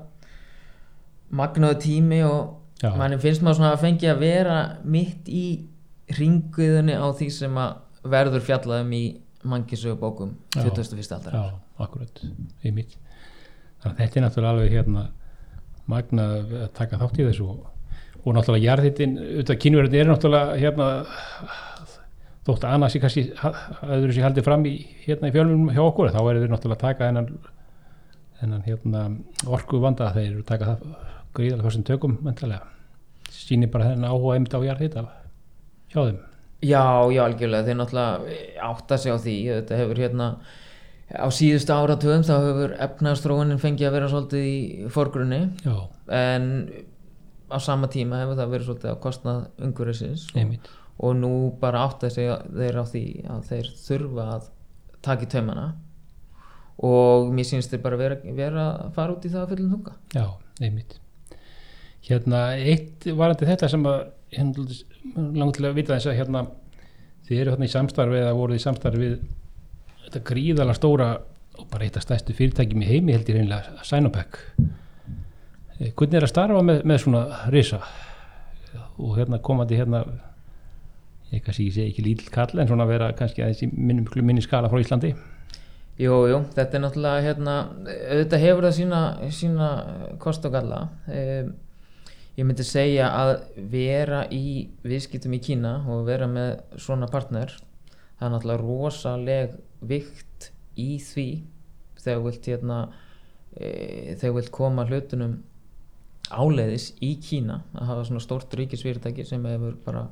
[1.34, 4.58] magnaðu tími og manni finnst maður svona að fengi að vera
[4.96, 5.44] mitt í
[6.18, 9.04] ringuðunni á því sem að verður fjallaðum í
[9.44, 10.64] mangisögu bókum Já.
[10.70, 11.12] 21.
[11.18, 11.44] aldar já,
[11.86, 12.24] akkurat
[12.64, 12.98] einmitt.
[13.84, 15.06] þannig að þetta er náttúrulega alveg hérna
[15.92, 17.66] magna að taka þátt í þessu og,
[18.24, 20.90] og náttúrulega jarðhittin auðvitað kynverðin er náttúrulega hérna
[22.44, 24.76] þótt að annars ég kannski aður þessi haldið fram í
[25.06, 27.30] hérna í fjölmjörnum hjá okkur þá er þeir náttúrulega að taka þennan
[28.40, 29.04] þennan hérna
[29.48, 30.86] orku vanda þeir eru að taka það
[31.38, 32.68] gríðalega þessum tökum mentalega
[33.34, 35.06] sýnir bara þennan áhuga einmitt á jarðhitta
[35.94, 36.20] hjá þeim
[36.64, 40.28] Já, já, algjörlega, þeir náttúrulega átta sig á því, þetta hefur hérna
[41.14, 45.76] á síðustu áratöðum þá hefur efnaðstróunin fengið að vera svolítið í forgrunni já,
[46.16, 46.48] en
[47.54, 50.56] á sama tíma hefur það verið svolítið á kostnað umhverfisins og,
[51.04, 53.06] og nú bara átta sig þeir á því
[53.36, 54.48] að þeir þurfa að
[55.06, 55.68] taka í taumana
[56.84, 59.96] og mér sýnst þeir bara vera, vera að fara út í það að fullum þunga.
[60.16, 60.26] Já,
[60.64, 60.98] einmitt.
[62.04, 64.02] Hérna, eitt varandi þetta sem að
[64.38, 66.46] langt til að vita þess að hérna
[67.28, 69.16] þið eru hérna í samstarfi eða voruð í samstarfi við
[70.06, 71.10] þetta gríðalega stóra
[71.60, 74.40] og bara eitt af stærstu fyrirtækjum í heimi held ég reynilega Sinopec.
[75.80, 77.24] Eh, Hvernig er að starfa með, með svona
[77.54, 77.82] risa?
[78.98, 80.04] Og hérna komandi hérna
[81.34, 84.70] ég kannski segi ekki lítill kall en svona vera kannski aðeins í minnum minni skala
[84.70, 85.14] frá Íslandi.
[86.02, 87.56] Jú, jú, þetta er náttúrulega hérna,
[87.86, 89.68] auðvitað hefur það sína, sína
[90.22, 90.80] kost og galla.
[91.06, 91.52] Um,
[92.38, 93.34] ég myndi segja að
[93.70, 100.52] vera í viðskiptum í Kína og vera með svona partner það er náttúrulega rosaleg vikt
[100.80, 101.28] í því
[102.04, 102.78] þegar vilt hérna
[103.54, 105.40] e, þegar vilt koma hlutunum
[106.34, 110.08] áleiðis í Kína að hafa svona stórt ríkisfyrirtæki sem hefur bara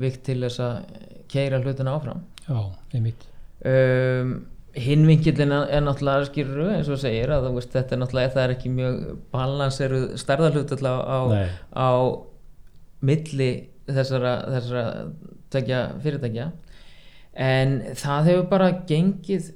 [0.00, 0.98] vikt til þess að
[1.30, 2.24] keira hlutuna áfram.
[2.48, 2.58] Já,
[2.96, 3.28] einmitt.
[3.64, 4.34] Um,
[4.74, 8.54] hinn vinkillin er náttúrulega skýrur eins og segir að veist, þetta er náttúrulega það er
[8.56, 9.00] ekki mjög
[9.34, 10.94] balanseru stærðarhlut á,
[11.70, 11.90] á,
[13.04, 13.50] milli
[13.86, 14.84] þessara, þessara
[15.54, 16.48] tekja fyrirtækja.
[17.34, 19.52] En það hefur bara gengið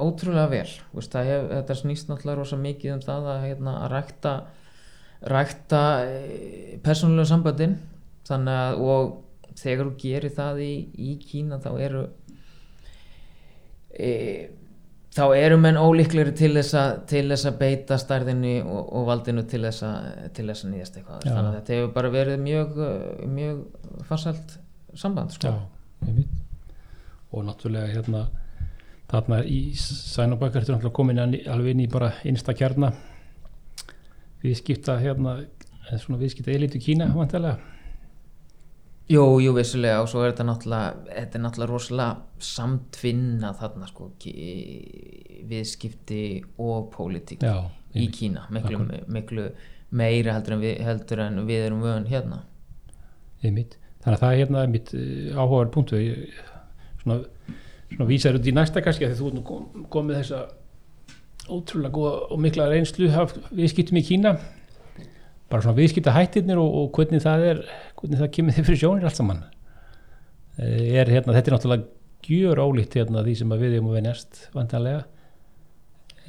[0.00, 0.68] ótrúlega vel.
[0.92, 4.34] Veist, hef, þetta snýst náttúrulega rosa mikið um það að, hérna, að rækta
[5.24, 5.82] rækta
[6.84, 7.78] persónulega samböndin.
[8.28, 9.14] Þannig að og
[9.60, 12.04] þegar þú gerir það í, í Kína þá eru
[13.94, 14.12] e,
[15.14, 19.44] þá eru menn ólíklegri til þess að, til þess að beita stærðinni og, og valdinu
[19.50, 21.26] til þess að, til þess að nýjast eitthvað.
[21.28, 22.80] Þannig að þetta hefur bara verið mjög,
[23.34, 24.56] mjög farsælt
[24.98, 25.52] samband sko.
[25.52, 26.24] Já,
[27.34, 28.26] og náttúrulega hérna
[29.10, 32.92] þarna í Sænabakar þetta er náttúrulega komin alveg inn í bara einsta kjarna
[34.44, 35.38] viðskipta hérna
[35.90, 37.58] viðskipta elitu Kína vantilega
[39.12, 44.06] Jú, jú, vissulega og svo er þetta náttúrulega þetta er náttúrulega rosalega samtvinna þarna sko
[44.22, 46.20] ki- viðskipti
[46.64, 47.58] og pólitík Já,
[47.94, 48.06] í.
[48.16, 48.46] Kína.
[48.54, 48.80] Miklu,
[49.12, 49.44] miklu
[49.94, 52.40] meira heldur en, við, heldur en við erum vön hérna.
[53.44, 53.76] Þannig
[54.08, 54.90] að það er hérna einmitt
[55.36, 56.00] áhugaður punktu
[57.02, 57.18] svona,
[57.92, 60.40] svona vísar út í næsta kannski að þú nú kom- komið þessa
[61.52, 63.10] ótrúlega góða og mikla reynslu
[63.52, 64.38] viðskiptum í Kína.
[65.52, 67.60] Bara svona viðskipta hættirnir og, og hvernig það er
[68.04, 69.44] hvernig það kemur þið fyrir sjónir allt saman.
[70.60, 71.90] Eh, er hérna, þetta er náttúrulega
[72.24, 75.02] gjör ólíkt hérna því sem við erum að venjast vantanlega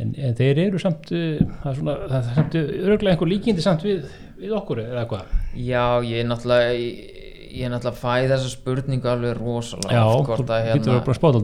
[0.01, 3.63] en, en þeir eru samt uh, það er svona, það er samt örgulega einhver líkindi
[3.63, 4.09] samt við,
[4.39, 5.37] við okkur eða hvað?
[5.55, 7.21] Já, ég er náttúrulega ég,
[7.63, 11.39] er náttúrulega fæ þessa spurningu alveg rosalega Já, hvort að hérna hvort að,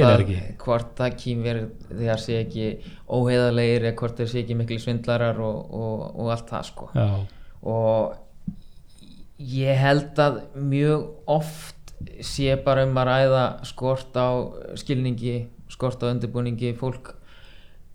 [0.00, 0.40] það ekki.
[0.64, 1.62] hvort að kýmver
[1.92, 2.68] þegar sé ekki
[3.06, 6.90] óheðalegir eða hvort þeir sé ekki miklu svindlarar og, og, og allt það sko.
[6.98, 7.08] Já,
[7.70, 8.23] og
[9.38, 14.28] ég held að mjög oft sé bara um að ræða skort á
[14.78, 17.14] skilningi skort á undirbúningi fólk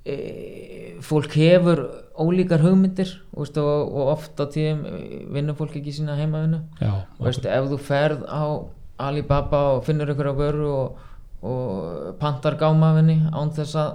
[0.04, 1.84] e, fólk hefur
[2.20, 6.64] ólíkar hugmyndir veist, og, og oft á tíðum e, vinnur fólk ekki sína heimavinnu.
[7.24, 8.44] Ef þú ferð á
[9.00, 11.04] Alibaba og finnur ykkur á vöru og,
[11.46, 13.94] og pantar gáma af henni án þess að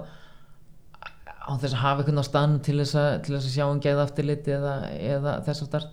[1.45, 3.81] án þess að hafa einhvern á stann til þess að, til þess að sjá um
[3.83, 5.85] geða afturliti eða, eða þess aftar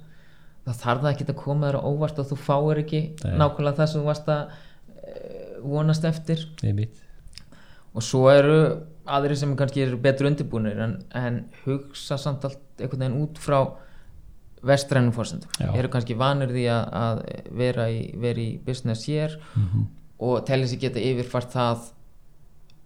[0.67, 3.37] það þarf það ekki að koma þér á óvart og þú fáir ekki Nei.
[3.41, 4.43] nákvæmlega það sem þú varst að
[5.03, 5.15] e,
[5.63, 6.45] vonast eftir.
[7.93, 8.59] Og svo eru
[9.13, 13.59] aðri sem kannski eru betur undirbúinir en, en hugsa samt allt einhvern veginn út frá
[14.63, 17.23] vestrænum fórsendum eru kannski vanir því að, að
[17.59, 19.89] vera, í, vera í business hér Mhm.
[20.23, 21.89] og telja sig geta yfirfart það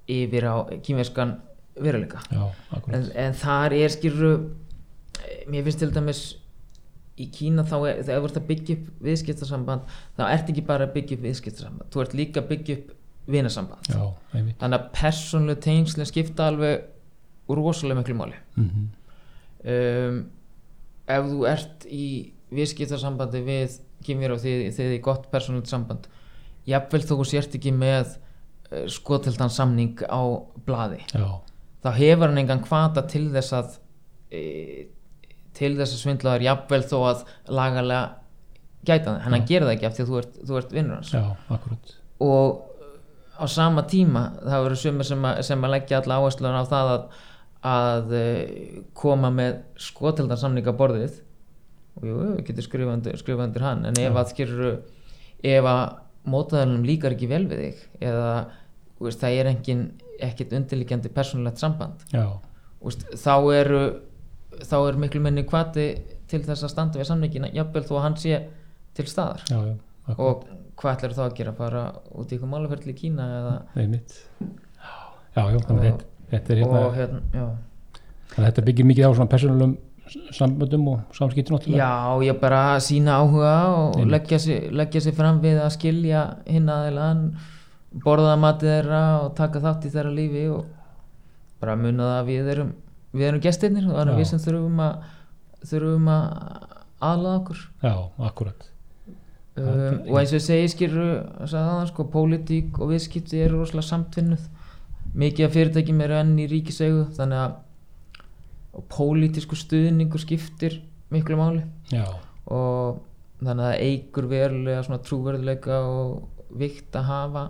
[0.09, 1.35] yfir á kýmverskan
[1.77, 2.23] veruleika.
[2.33, 2.47] Já,
[2.89, 4.31] en, en þar er skilru
[5.53, 6.21] mér finnst til dæmis
[7.17, 11.19] í Kína þá er, ert að byggja upp viðskiptasamband þá ert ekki bara að byggja
[11.19, 12.95] upp viðskiptasamband þú ert líka að byggja upp
[13.27, 13.89] vinasamband.
[13.91, 14.05] Já,
[14.61, 16.85] þannig að persónlu tengsli skipta alveg
[17.51, 18.39] rosalega miklu máli.
[18.55, 18.87] Mhm.
[19.67, 20.21] um,
[21.07, 22.07] ef þú ert í
[22.55, 26.07] viðskiptasambandi við kynvér og þið, þið í gott persónulegt samband
[26.67, 30.23] jafnvel þó þú sért ekki með uh, skotildan samning á
[30.67, 31.43] blaði Já,
[31.83, 33.79] þá hefur hann engan kvata til þess að
[34.31, 34.43] e,
[35.57, 37.27] til þess að svindlaður jafnvel þó að
[37.59, 38.05] lagalega
[38.87, 41.13] gæta það, hann gerir það ekki af því að þú ert, þú ert vinnur hans.
[41.13, 41.23] Já,
[42.27, 42.65] og
[43.37, 47.07] á sama tíma það eru sumir sem, sem að leggja alla áhersluðan á það að,
[47.73, 51.21] að eh, koma með skotildan samninga borðið.
[51.97, 53.87] Og jú, getur skrifað undir, skrifa undir hann.
[53.89, 54.21] En ef Já.
[54.21, 54.67] að skilur
[55.47, 55.85] ef að
[56.27, 58.33] mótaðalunum líkar ekki vel við þig eða
[59.01, 59.87] veist, það er engin,
[60.27, 62.05] ekkit undirliggjandi persónulegt samband.
[62.83, 63.81] Veist, þá eru
[64.65, 65.87] þá er miklu minni kvati
[66.31, 68.39] til þess að standa við samningina jafnvel þó að hann sé
[68.97, 69.45] til staðar.
[69.51, 69.75] Já, já,
[70.17, 70.47] og
[70.77, 71.83] hvað ætlar þá að gera fara
[72.17, 73.55] út í ykkur málaferðli í Kína eða?
[73.83, 74.17] Einmitt.
[75.37, 75.43] Já,
[76.31, 77.51] þetta, er hérna og hérna,
[78.37, 79.77] þetta byggir mikið á svona persónulegum
[80.07, 84.13] samböndum og náttúrulega Já, ég bara sína áhuga og Einmitt.
[84.13, 87.23] leggja sig, leggja sig fram við að skilja hinn aðeinan
[88.05, 90.67] borða matið þeirra og taka þátt í þeirra lífi og
[91.61, 92.73] bara muna það að við erum
[93.13, 95.05] við erum gestirnir og það erum við sem þurfum að
[95.67, 96.25] þurfum að
[97.07, 97.63] aðlaða okkur.
[97.83, 97.95] Já,
[98.31, 98.67] akkurat.
[99.57, 101.13] Um, og eins og ég segi skilur
[101.49, 104.49] sagði sko, pólitík og viðskipti eru rosalega samtvinnuð.
[105.17, 110.83] Mikið af fyrirtækjum eru enn í ríkisegu þannig að pólitísku stuðningur skiptir
[111.15, 111.63] miklu máli.
[111.89, 112.05] Já,
[112.53, 113.01] og
[113.41, 117.47] þannig að það eigur verulega svona trúverðuleika og vikt að hafa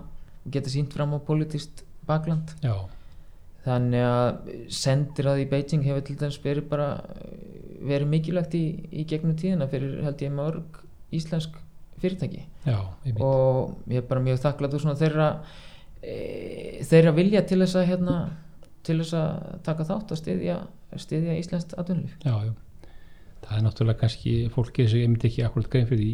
[0.47, 2.55] og geta sínt fram á pólitískt bakland.
[2.63, 2.87] Já,
[3.67, 6.89] þannig að sendir að í Beijing hefur til dæmis verið bara
[7.87, 10.79] verið mikilvægt í, í gegnum tíðina fyrir held ég mörg
[11.13, 11.55] íslensk
[12.01, 12.43] fyrirtæki.
[12.67, 13.21] Já, einmitt.
[13.25, 15.27] Og ég er bara mjög þakklátt úr svona þeirra
[16.03, 16.15] e,
[16.85, 18.15] þeirra vilja til þess að hérna,
[18.85, 20.57] til þess að taka þátt og styðja,
[21.01, 22.17] styðja íslenskt atvinnulíf.
[22.25, 22.53] Já,
[23.47, 26.13] Það er náttúrulega kannski fólkið sem einmitt ekki akkurat grein fyrir því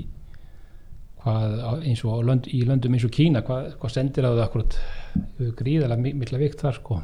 [1.23, 1.53] hvað
[1.87, 6.13] eins og lönd, í löndum eins og Kína hvað, hvað sendir að það akkurat mi-
[6.19, 6.99] mikla vikt þar sko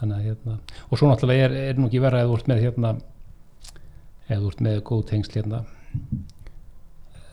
[0.00, 2.62] þannig að hérna og svo náttúrulega er, er nú ekki verra eða þú ert með
[2.64, 2.92] hérna
[4.28, 5.64] eða þú ert með góð tengsl hérna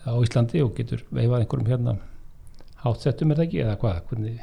[0.02, 1.98] á Íslandi og getur veifað einhverjum hérna
[2.82, 3.62] hátsettum er það ekki?
[3.66, 4.00] Eða hvað?
[4.10, 4.40] Hvernig,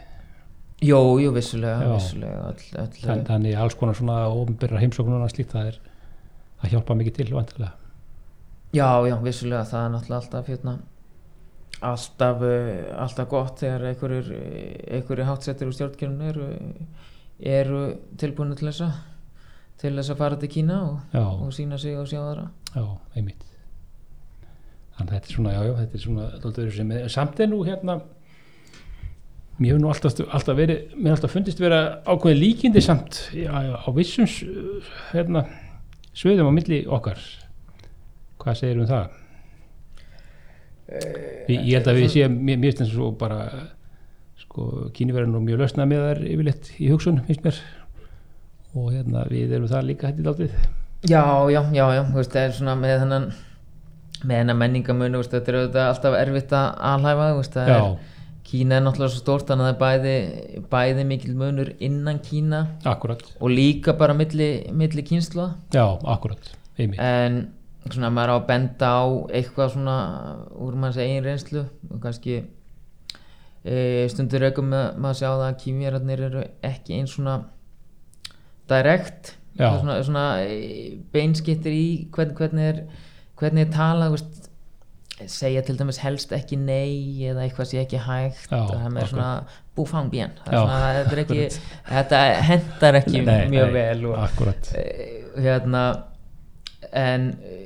[0.78, 5.72] Jó, jú, vissulega, vissulega all, all, þann, þannig alls konar svona ofnbyrra heimsóknuna slíkt það
[5.72, 5.80] er
[6.62, 7.74] að hjálpa mikið til vantilega
[8.76, 10.74] Já, já, vissulega það er náttúrulega alltaf hérna,
[11.88, 12.70] alltaf, uh,
[13.02, 16.48] alltaf gott þegar einhverjir hátsettir úr stjórnkjörnum eru,
[17.38, 17.82] eru
[18.18, 18.96] tilbúinu til þess að
[19.78, 22.48] til þess að fara til Kína og, og sína sig og sjá aðra.
[22.74, 22.84] Já,
[23.14, 23.44] einmitt.
[24.98, 27.50] Þannig að þetta er svona, já, já, þetta er svona öðru sem er, samt er
[27.52, 28.00] nú hérna
[29.58, 33.52] mér hefur nú alltaf, alltaf verið mér hefur alltaf fundist vera ákveðin líkindi samt já,
[33.66, 34.26] já, á vissum
[35.12, 35.44] hérna,
[36.18, 37.22] sviðum á milli okkar.
[38.42, 39.16] Hvað segir um það?
[40.88, 43.42] Ég, ég held að við séum mér finnst eins og bara
[44.58, 47.58] sko, kínverðin og mjög lausna með þar yfirleitt í hugsun, finnst mér.
[48.76, 50.48] Og hérna, við erum það líka hættið aldrei
[51.08, 53.26] Já, já, já, já, þú veist, það er svona með þennan
[54.26, 54.58] með þennan
[55.22, 58.16] veist, þetta er auðvitað alltaf erfitt að alhæfa, þú veist, það Já, er
[58.48, 62.62] Kína er náttúrulega svo stórt, þannig að það er bæði, bæði mikil munur innan Kína
[62.88, 63.22] akkurat.
[63.38, 66.98] og líka bara milli, milli kynsla Já, akkurat, einmitt.
[67.00, 67.40] En
[67.88, 69.04] svona maður á að benda á
[69.38, 69.96] eitthvað svona
[70.64, 72.40] úr manns eigin reynslu og kannski
[73.64, 77.36] e, stundur aukum maður að sjá það að kýmjörarnir eru ekki eins svona
[78.68, 82.82] direkt svona, svona e, beinskittir í hvern, hvernig er
[83.38, 84.48] hvernig er talað veist,
[85.26, 88.44] segja til dæmis helst ekki nei eða eitthvað sem ekki hægt.
[88.52, 89.30] Já, það er svona
[89.78, 90.36] búfangbjörn
[91.88, 94.44] þetta hendar ekki nei, mjög nei, vel og,
[94.78, 94.84] e,
[95.38, 95.84] hérna
[96.94, 97.58] en e,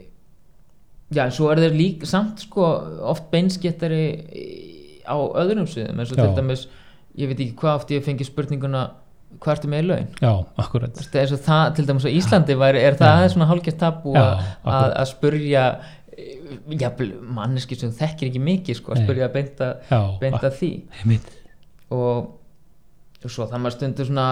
[1.12, 2.68] já, svo er þeir líka samt sko
[3.12, 4.04] oft beinskittari
[5.06, 6.66] á öðrum sviðum eins og til dæmis
[7.18, 8.82] ég veit ekki hvað oft ég fengi spurninguna
[9.40, 10.10] hvað ertu með í laun?
[10.20, 11.00] Já, akkurat.
[11.08, 14.24] Það, til dæmis á Íslandi væri, er það aðeins svona hálfgert tabu Já,
[14.68, 15.64] að, að, spurja
[17.32, 19.70] manneski sem þekkir ekki mikið sko, að spurja að beinta,
[20.20, 20.72] beinta því.
[21.96, 22.28] og,
[23.22, 24.26] og svo það maður stundur svona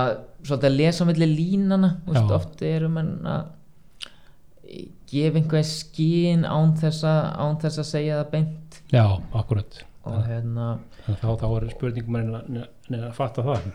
[0.44, 3.48] svolítið að lesa á milli línana veist, oft eru menn að
[5.10, 8.82] gefa einhver skín án þess að segja það beint.
[8.92, 10.66] Já, akkurat og hérna,
[11.06, 13.66] þá, þá er spurningum að fatta það.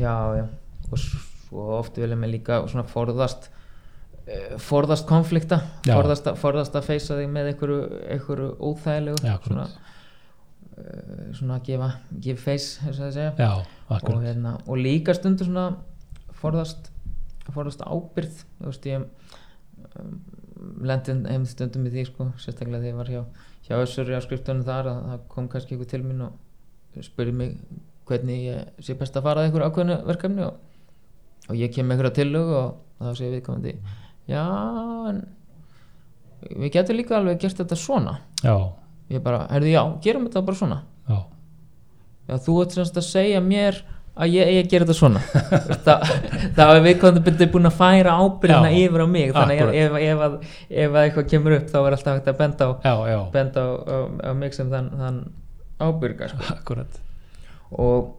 [0.00, 0.46] Já, já.
[0.86, 3.50] Og svo oft vilja mig líka svona forðast
[4.26, 5.94] eh, forðast konflikta Já.
[5.94, 7.80] forðast, forðast að feysa þig með einhverju,
[8.16, 9.66] einhverju óþægilegu Já, svona,
[10.76, 11.90] eh, svona að gefa,
[12.26, 13.52] gefa face Já,
[13.90, 15.68] og, hérna, og líka stundur svona
[16.40, 16.90] forðast,
[17.54, 20.16] forðast ábyrð þú veist ég um,
[20.86, 23.22] lendi heim stundum í því sko, sérstaklega þegar ég var hjá,
[23.68, 27.54] hjá Össuri á skriftunum þar að það kom kannski einhver til mín og spurði mig
[28.08, 30.58] hvernig ég sé best að fara að einhverju ákveðnu verkefni og,
[31.50, 33.74] og ég kem einhverja tillögu og þá sé viðkomandi
[34.30, 34.44] já
[35.10, 35.24] en
[36.46, 38.18] við getum líka alveg gert þetta svona.
[38.44, 38.54] Já,
[39.10, 40.82] ég bara, herðu já, gerum þetta bara svona.
[41.08, 41.18] Já,
[42.26, 43.76] Já, þú ert semst að segja mér
[44.16, 45.22] að ég að gera þetta svona.
[46.56, 49.32] Þá er byrjuð búin að færa ábyrðina yfir á mig.
[49.36, 50.52] Þannig að ef, ef,
[50.84, 53.18] ef að eitthvað kemur upp þá er alltaf hægt að benda á, já, já.
[53.34, 55.18] benda á, á, á mig sem þann, þann
[55.84, 56.86] ábyrga sko.
[57.76, 58.14] Og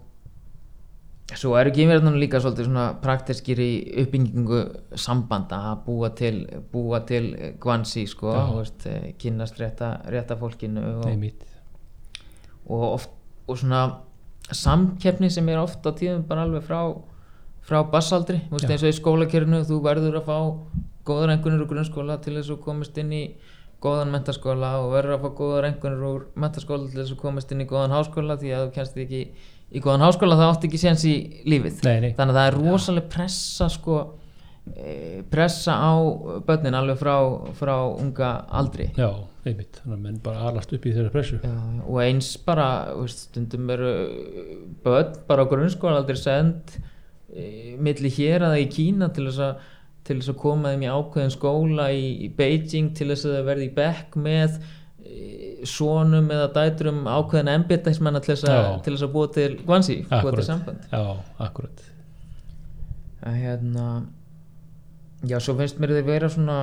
[1.35, 3.71] svo eru kýmverðunum líka svolítið svona praktiskir í
[4.03, 4.61] uppbyggingu
[4.95, 6.35] sambanda að búa til,
[6.71, 7.33] búa til
[7.63, 8.35] gvansi sko,
[8.87, 11.09] eh, kynnast rétta, rétta fólkinu og,
[12.69, 13.09] og, oft,
[13.47, 13.81] og svona
[14.55, 16.81] samkeppni sem er oft á tíðum bara alveg frá
[17.67, 20.37] frá bassaldri, þú veist eins og í skólakerinu þú verður að fá
[21.07, 23.23] góðar engunir úr grunnskóla til þess að þú komist inn í
[23.83, 27.51] góðan mentaskóla og verður að fá góðar engunir úr mentaskóla til þess að þú komist
[27.53, 29.21] inn í góðan háskóla því að þú kennst ekki
[29.67, 31.15] í góðan háskóla það átti ekki séns í
[31.47, 31.83] lífið.
[31.83, 32.11] Nei, nei.
[32.15, 33.97] þannig að það er rosalega pressa sko
[34.73, 35.93] eh, pressa á
[36.47, 37.15] börnin alveg frá,
[37.59, 38.89] frá unga aldri.
[38.95, 39.11] Já,
[39.51, 41.39] einmitt Þannig að menn bara alast upp í þeirra pressu.
[41.43, 42.67] Já, já, og eins bara
[42.99, 43.91] veist, stundum eru
[44.85, 46.77] börn bara á grunnskóla aldrei send
[47.33, 49.65] e, milli hér að í Kína til þess að
[50.07, 53.65] til þess að koma þeim í ákveðin skóla í, í Beijing til þess að verði
[53.67, 54.53] í bekk með
[55.03, 59.97] e, sonum eða dætrum ákveðin embjörnæsmanna til, þess að- til þess að búa til gvansi,
[60.07, 60.87] búa til samband.
[60.93, 61.03] Já,
[61.43, 61.83] akkurat.
[63.27, 63.87] Að hérna
[65.27, 66.57] já, svo finnst mér þeir vera svona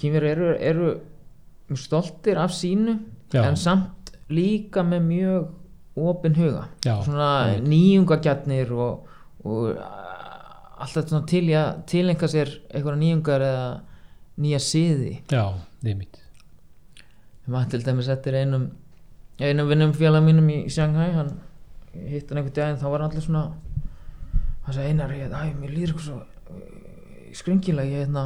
[0.00, 0.92] kýmverið eru, eru
[1.72, 2.98] stoltir af sínu
[3.32, 3.42] Já.
[3.48, 5.48] en samt líka með mjög
[5.96, 6.68] opin huga.
[6.84, 9.08] Já, svona nýjungagjarnir og,
[9.44, 9.76] og
[10.78, 13.66] alltaf svona til að tilengja sér einhverja nýjungar eða
[14.42, 15.12] nýja siði.
[15.30, 15.44] Já,
[15.84, 16.20] einmitt.
[17.46, 18.70] Maður til dæmis eftir einum
[19.40, 21.32] einum vinnum félag mínum í Shanghai hann
[21.94, 23.44] hitt hann einhvern daginn þá var hann allir svona
[24.64, 28.24] hann sagði einar ég, æ, mér líður eitthvað svo uh, skringilega ég hérna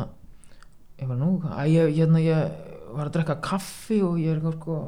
[1.00, 4.56] ég var nú, æ, ég, hérna ég var að drekka kaffi og ég er eitthvað
[4.58, 4.78] sko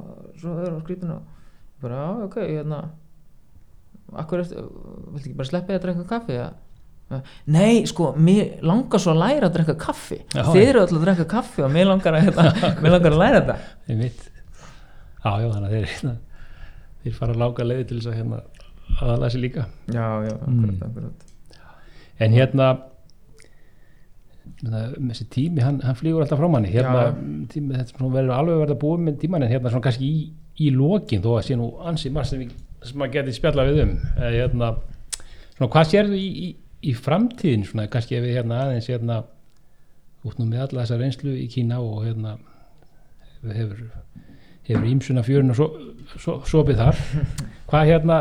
[0.41, 2.81] svo öður á skrýtinu og ég bara, já, ok, ég hérna
[4.21, 4.67] akkur eftir,
[5.15, 6.39] viltu ekki bara sleppa ég að drekka kaffi?
[6.41, 6.51] Ja?
[7.51, 10.21] Nei, sko, mér langar svo að læra að drekka kaffi.
[10.31, 12.45] Já, Þið eru alltaf að drekka kaffi og mér langar að, hérna,
[12.85, 13.57] mér langar að læra þetta.
[13.91, 14.29] Einmitt.
[15.21, 16.13] Já, já, þannig að þeir hérna,
[17.03, 18.39] þeir fara að lága leiði til þess að hérna
[19.01, 19.67] aðalega sér líka.
[19.91, 21.27] Já, já, akkurat, akkurat.
[22.21, 22.71] En hérna
[24.63, 26.73] með þessi tími, hann, hann flýgur alltaf frá manni.
[26.73, 27.11] Hérna,
[27.53, 30.25] tími, þetta sem verður alveg verið að búa með tíman en hérna svona kannski í,
[30.61, 32.47] í lokin þó að sé nú ansið margt sem,
[32.85, 33.97] sem maður geti spjalla við um.
[34.17, 34.73] Eh, hérna,
[35.57, 36.51] svona hvað sérðu í, í,
[36.91, 39.23] í framtíðin svona kannski ef við hérna aðeins hérna
[40.27, 42.37] út nú með alla þessa reynslu í Kína og hérna
[43.41, 43.87] hefur
[44.71, 47.03] hefur ímsuna fjörun og sopið þar.
[47.71, 48.21] Hvað hérna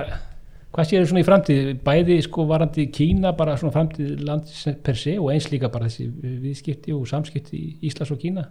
[0.74, 5.16] hvað séu svona í framtíð, bæði sko varandi Kína bara svona framtíð lands per se
[5.18, 6.10] og eins líka bara þessi
[6.44, 8.46] viðskipti og samskipti í Íslands og Kína.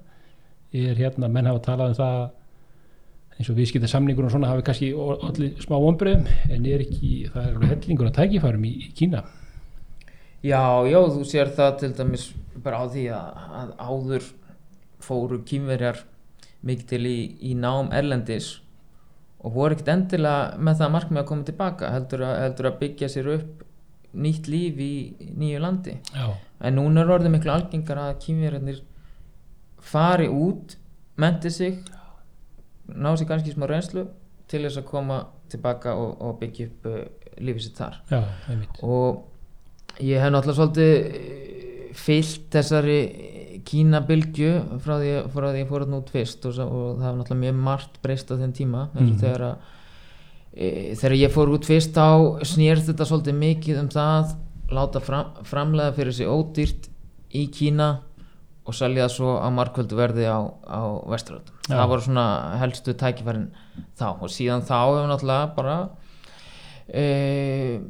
[0.75, 2.19] Er hérna, menn hafa talað um það
[3.39, 7.45] eins og viðskipta samningur og svona hafi kannski allir smá ombröðum en er ekki, það
[7.45, 9.23] er alveg hellingur að tækifærum í, í Kína.
[10.43, 12.29] Já, já, þú sér það til dæmis
[12.63, 14.31] bara á því að, að áður
[15.03, 16.03] fóru kýmverjar
[16.67, 17.19] mikið til í,
[17.51, 18.57] í nám erlendis
[19.39, 23.11] og voru ekkert endilega með það markmið að koma tilbaka heldur að, heldur að byggja
[23.13, 23.65] sér upp
[24.19, 24.93] nýtt líf í
[25.39, 25.95] nýju landi.
[26.17, 26.33] Já,
[26.65, 28.83] en núna er orðið miklu algengar að kýmverjarnir
[29.85, 30.75] fari út
[31.21, 31.79] menti sig
[32.89, 34.09] ná sér kannski smá reynslu
[34.49, 35.23] til þess að koma
[35.53, 37.03] tilbaka og, og byggja upp uh,
[37.39, 37.99] lífið sitt þar.
[38.11, 38.23] Já,
[38.83, 42.99] og ég hef náttúrulega svolítið eh, fyllt þessari
[43.65, 44.51] Kína-bylgju
[44.85, 47.61] frá því, frá því ég fór þarna út fyrst og, og það var náttúrulega mjög
[47.69, 49.19] margt breyst á þenn tíma og Mhm.
[49.23, 49.57] þegar að
[50.59, 52.07] e, þegar ég fór út fyrst þá
[52.43, 54.37] snýrst þetta svolítið mikið um það
[54.71, 56.89] láta fram, framlega fyrir sig ódýrt
[57.35, 58.01] í Kína
[58.69, 61.55] og selja það svo á markvöldu verði á, á vesturöldum.
[61.69, 61.77] Já.
[61.79, 62.27] Það voru svona
[62.61, 63.47] helstu tækifærin
[63.97, 65.77] þá og síðan þá hefur náttúrulega bara
[66.93, 67.81] e,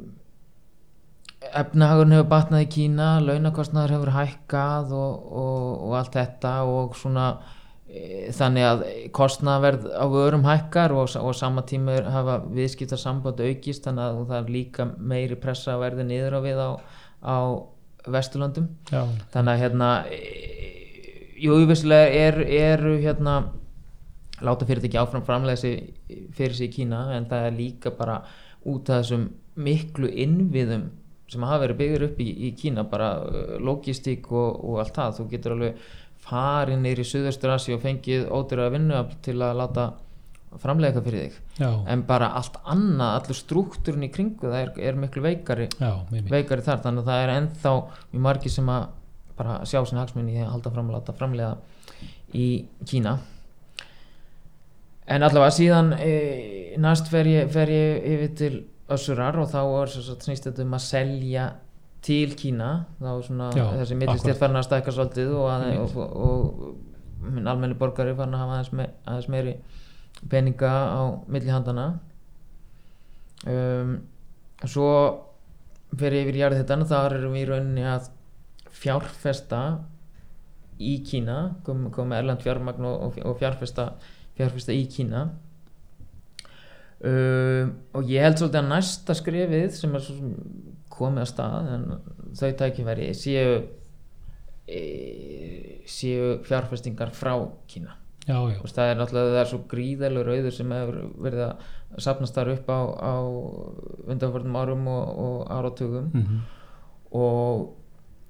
[1.57, 7.25] efnahagurinn hefur batnað í Kína launakostnaður hefur hækkað og, og, og allt þetta og svona
[7.87, 8.83] e, þannig að
[9.15, 14.37] kostnaðverð á vörum hækkar og, og sama tíma hafa viðskipta samband aukist þannig að það
[14.41, 16.69] er líka meiri pressa að verði niður á við á,
[17.23, 17.37] á
[18.09, 18.69] Vesturlöndum.
[18.89, 20.19] Já, þannig að hérna e,
[21.43, 23.39] jú, vissulega er, eru hérna
[24.45, 25.73] láta fyrirtæki áfram framlega
[26.35, 28.21] fyrir sig í Kína en það er líka bara
[28.67, 29.29] út af þessum
[29.59, 30.87] miklu innviðum
[31.29, 35.17] sem hafa verið byggður upp í, í Kína bara uh, logistík og, og allt það.
[35.17, 35.87] Þú getur alveg
[36.29, 39.89] farið neyri í Suðaustur Asi og fengið ódýra vinnu til að láta
[40.59, 41.41] framlega eitthvað fyrir þig.
[41.59, 45.91] Já, en bara allt annað, allur struktúrin í kringu það er, er miklu veikari já,
[46.09, 46.81] veikari þar.
[46.85, 47.73] Þannig að það er ennþá
[48.13, 48.87] mjög margir sem að
[49.39, 51.51] bara sjá sinna hagsmunni í því að halda fram að láta framlega
[52.35, 52.47] í
[52.89, 53.19] Kína.
[55.09, 56.11] En allavega síðan e,
[56.81, 58.57] næst fer ég, fer ég yfir til
[58.93, 61.47] Össurar og þá er svo snýst þetta um að selja
[62.05, 62.69] til Kína.
[62.99, 66.61] Þá er svona Já, þessi millistétt farin að stækka svolítið og, að, og, og,
[67.19, 69.55] og minn almenni borgari farin að hafa aðeins, me, aðeins meiri
[70.29, 71.87] peninga á milli handana
[73.47, 73.97] um,
[74.67, 74.87] svo
[75.99, 78.09] fer ég yfir jarðhitan og þar erum við í rauninni að
[78.79, 79.61] fjárfesta
[80.79, 81.37] í Kína
[81.67, 83.91] komið kom með erlend fjármagn og, og, og fjárfesta,
[84.37, 85.25] fjárfesta í Kína
[87.07, 90.09] um, og ég held svolítið að næsta skrefið sem er
[90.99, 91.85] komið að stað en
[92.39, 93.55] þau tækifæri séu
[94.69, 94.81] e,
[95.89, 97.33] séu fjárfestingar frá
[97.69, 97.95] Kína.
[98.27, 102.03] Já, já, veist, það er náttúrulega það er svo gríðalur auður sem hefur verið að
[102.05, 103.15] sapnast þar upp á, á
[104.11, 106.11] undanförnum árum og, og áratugum.
[106.13, 106.43] Mhm,
[107.17, 107.63] og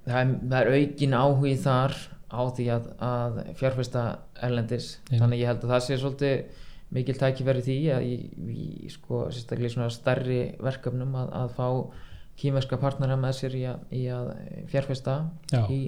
[0.05, 1.97] það er, það er aukin áhugi þar
[2.30, 4.05] á því að, að fjárfesta
[4.45, 4.89] erlendis.
[5.09, 5.20] Já.
[5.20, 6.65] þannig ég held að það sé svolítið
[6.95, 8.13] mikil tækifæri því að í,
[8.49, 11.67] í sko, stærri verkefnum að, að fá
[12.39, 14.29] kýmerska partnera með sér í að, í að
[14.71, 15.15] fjárfesta
[15.51, 15.63] Já.
[15.69, 15.79] í,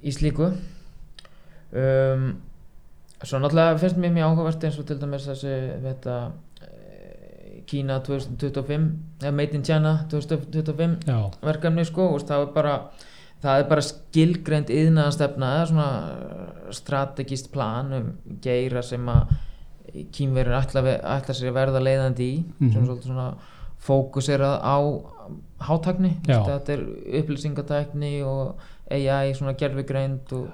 [0.00, 2.30] í, slíku um,
[3.20, 6.16] svo náttúrulega finnst mér mjög áhugavert eins og til dæmis þessi þetta,
[6.64, 8.88] eh, Kína 2025
[9.20, 12.76] eða Made in China 2025 já, verkefni sko og það er bara
[13.42, 15.88] það er bara skilgreind yðnaðastefna eða svona
[16.76, 18.10] strategist plan um
[18.44, 19.32] geira sem að
[20.14, 20.82] kýmverður ætla,
[21.34, 22.72] sér að verða leiðandi í Mhm.
[22.72, 23.34] sem svolítið svona
[23.80, 24.76] fókuserað á
[25.60, 26.10] hátækni.
[26.46, 26.82] Þetta er
[27.22, 28.60] upplýsingatækni og
[28.90, 30.48] AI svona gerfigreind og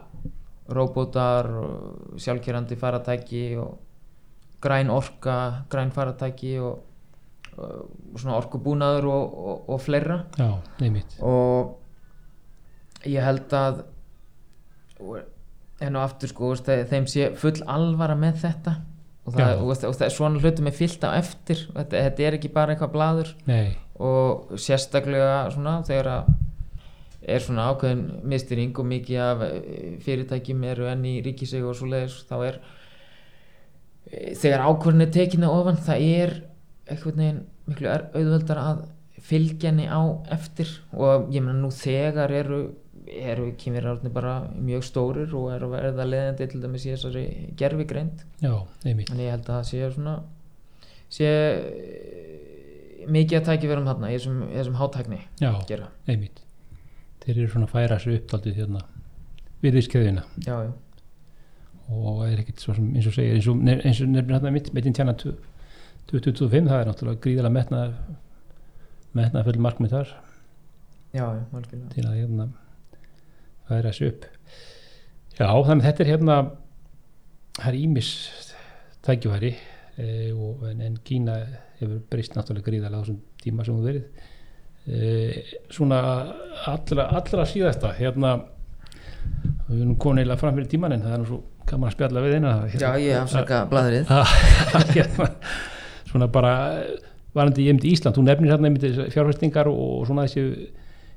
[0.68, 3.78] robotar og sjálfkerandi faratæki og
[4.62, 6.78] græn orka græn faratæki og,
[7.58, 10.20] og svona orkubúnaður og, og, og fleira.
[10.38, 10.50] Já,
[11.22, 11.76] og
[13.08, 13.82] ég held að
[15.84, 18.76] enn og aftur sko þeim sé full alvara með þetta.
[19.26, 21.64] Og það, og, veist, og það svona hlutum er fyllt á eftir.
[21.74, 23.32] Þetta, þetta er ekki bara eitthvað blaður.
[23.50, 26.34] Nei, og sérstaklega svona þegar að
[27.26, 31.88] er svona ákveðin mistýring og mikið af eh, fyrirtækjum eru enn í ríkisegu og svo
[31.90, 32.58] leiðis þá er
[34.06, 36.34] e, þegar ákvörðin er tekinu ofan það er
[36.86, 38.84] einhvern veginn miklu er- auðveldar að
[39.26, 39.98] fylgja henni á
[40.36, 40.70] eftir.
[40.94, 42.60] Og ég meina nú þegar eru
[43.06, 47.26] eru kýmverjararnir bara mjög stórir og eru að verða leðandi til dæmis í þessari
[47.58, 50.16] gerfigreind en ég held að það sé svona
[51.12, 55.88] sé eh, mikið að tækja verðum þarna í þessum, þessum hátækni já, gera.
[56.10, 56.42] einmitt.
[57.22, 58.82] Þeir eru svona að færa sér uppdaldið hérna
[59.62, 59.80] við
[60.44, 60.56] já,
[61.86, 65.14] og er ekkert svo sem eins og segir eins og, nefnir hérna mitt meitin tjana
[65.16, 67.96] 2025 það er náttúrulega gríðalega metnað
[69.16, 70.14] metnað full markmið þar.
[71.16, 71.26] Já,
[71.94, 72.48] til að hérna
[73.68, 74.26] færa sér upp.
[75.36, 76.36] Já þannig að þetta er hérna
[77.56, 78.10] það er ímis
[79.06, 81.36] tækifæri e, og, en, en Kína
[81.80, 84.06] hefur breyst náttúrulega gríðalega á þessum tíma sem hún verið.
[84.86, 85.42] E,
[85.74, 86.00] svona
[86.70, 88.36] allra, allra síðasta hérna
[89.66, 92.22] við erum komin eiginlega fram fyrir tíman en það er nú svo gaman að spjalla
[92.22, 94.12] við eina já, ég afsaka bladrið
[94.94, 95.28] hérna,
[96.06, 96.52] svona bara
[97.36, 100.44] varandi ég myndi Ísland, þú nefnir hérna myndi fjárfestingar og, og svona þessi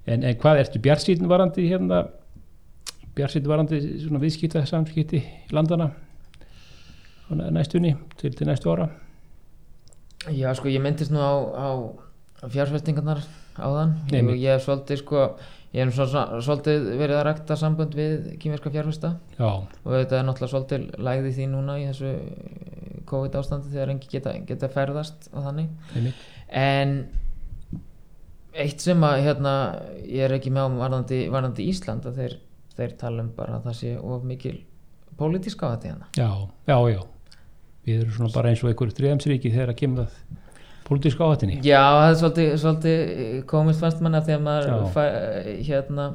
[0.10, 2.08] en, en hvað ertu bjartsýn varandi hérna
[3.20, 5.22] bjartsýn varandi svona viðskipta samskipti
[5.56, 5.92] landana
[7.30, 8.90] næstunni til, til næstu ára?
[10.28, 11.70] Já, sko, ég myndist nú á, á
[12.52, 13.22] fjárfestingarnar
[13.60, 13.96] áðan.
[14.12, 15.22] Nei, og ég hef svolítið, sko,
[15.76, 19.14] ég hef svo, svolítið verið að rækta sambönd við kýmverska fjárfesta.
[19.38, 22.12] Já, og þetta er náttúrulega svolítið lægði því núna í þessu
[23.10, 25.72] COVID ástandi þegar engi geta, geta ferðast og þannig.
[25.96, 26.28] Einmitt.
[26.50, 26.94] En
[28.60, 29.56] eitt sem að hérna,
[30.04, 32.38] ég er ekki með á varðandi, varðandi Ísland að þeir,
[32.80, 34.58] þeir tala um bara að það sé of mikil
[35.20, 36.30] pólitísk á þetta hérna já,
[36.72, 37.02] já, já.
[37.90, 40.48] Við erum svona bara eins og einhverju þriðamsríki þegar að kemur það
[40.90, 43.00] pólitíska áhættinni Já, það er svolítið, svolítið
[43.50, 45.04] komist fannst manna þegar maður fæ,
[45.68, 46.08] hérna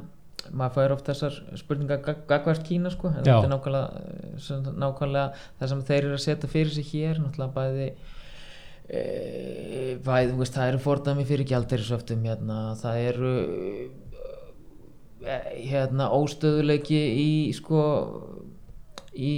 [0.53, 3.39] maður fær oft þessar spurningar gag- gagvart Kína sko, en Já.
[3.39, 7.87] þetta er nákvæmlega, nákvæmlega það sem þeir eru að setja fyrir sig hér náttúrulega bæði
[8.85, 9.03] e,
[10.05, 13.33] bæði, þú veist, það eru fordæmi fyrir gjaldirisöftum hérna, það eru
[15.25, 17.85] hérna óstöðuleiki í sko
[19.15, 19.33] í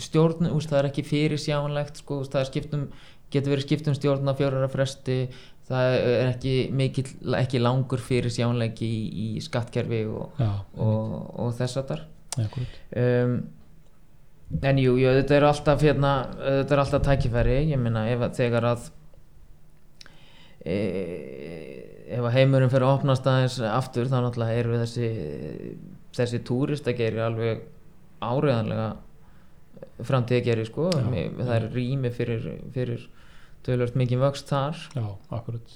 [0.00, 2.86] stjórn, úst, það er ekki fyrir sjánlegt sko, úst, það skiptum
[3.32, 5.24] getur verið skipt um stjórn á fjórara fresti
[5.66, 7.08] það er ekki mikill,
[7.40, 12.04] ekki langur fyrir sjánleiki í, í skattkerfi og, já, og, og þess að þar
[13.02, 13.34] um,
[14.62, 18.68] en jú, jú, þetta er alltaf hérna, þetta er alltaf tækifæri ég meina ef þegar
[18.70, 18.86] að
[20.62, 20.76] e,
[22.06, 25.08] ef að heimurinn fyrir að opnast aðeins aftur þá náttúrulega eru þessi
[26.16, 27.64] þessi túrist að gera alveg
[28.24, 31.08] áriðanlega framtíð að gera sko Já,
[31.40, 33.08] það er rými fyrir, fyrir
[33.66, 34.78] tölvöld mikið vöxt þar.
[34.94, 35.74] Já, akkurat.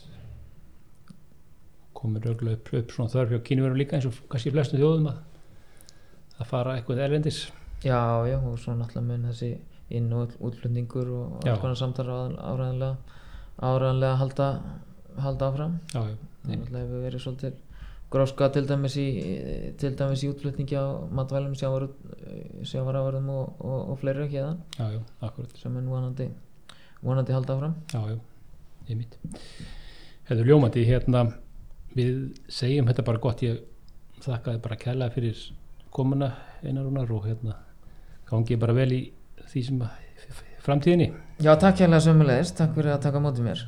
[1.97, 5.18] Komur örgulega upp, upp svona þörf hjá kínverum líka eins og kannski flestum þjóðum að
[6.41, 7.41] að fara eitthvað erlendis.
[7.85, 9.51] Já, já, og svo náttúrulega mun þessi
[9.97, 13.18] inn- og útflutningur og alls konar samtara áræðanlega
[13.61, 14.49] áræðanlega halda,
[15.19, 15.75] halda áfram.
[15.95, 17.59] Já, það náttúrulega hefur verið svolítið
[18.11, 19.07] gróska til dæmis í
[19.79, 25.57] til dæmis í útflutningi á matvælum sjávaraförðum og, og, og fleiri hérna já, já, akkurat
[25.57, 26.27] sem mun vonandi
[27.03, 27.75] vonandi halda áfram.
[27.93, 28.19] Já, já,
[28.89, 29.19] ég mitt
[30.31, 31.25] Hefur ljómandi, hérna
[31.95, 33.43] við segjum þetta bara gott.
[33.43, 33.65] Ég
[34.23, 35.41] þakkaði bara kærlega fyrir
[35.91, 37.57] komuna einarunar og hérna
[38.31, 39.01] gangi bara vel í
[39.51, 39.83] því sem
[40.63, 41.11] framtíðinni.
[41.41, 43.65] Já, takk hérlega sömulegist, takk fyrir að taka á móti mér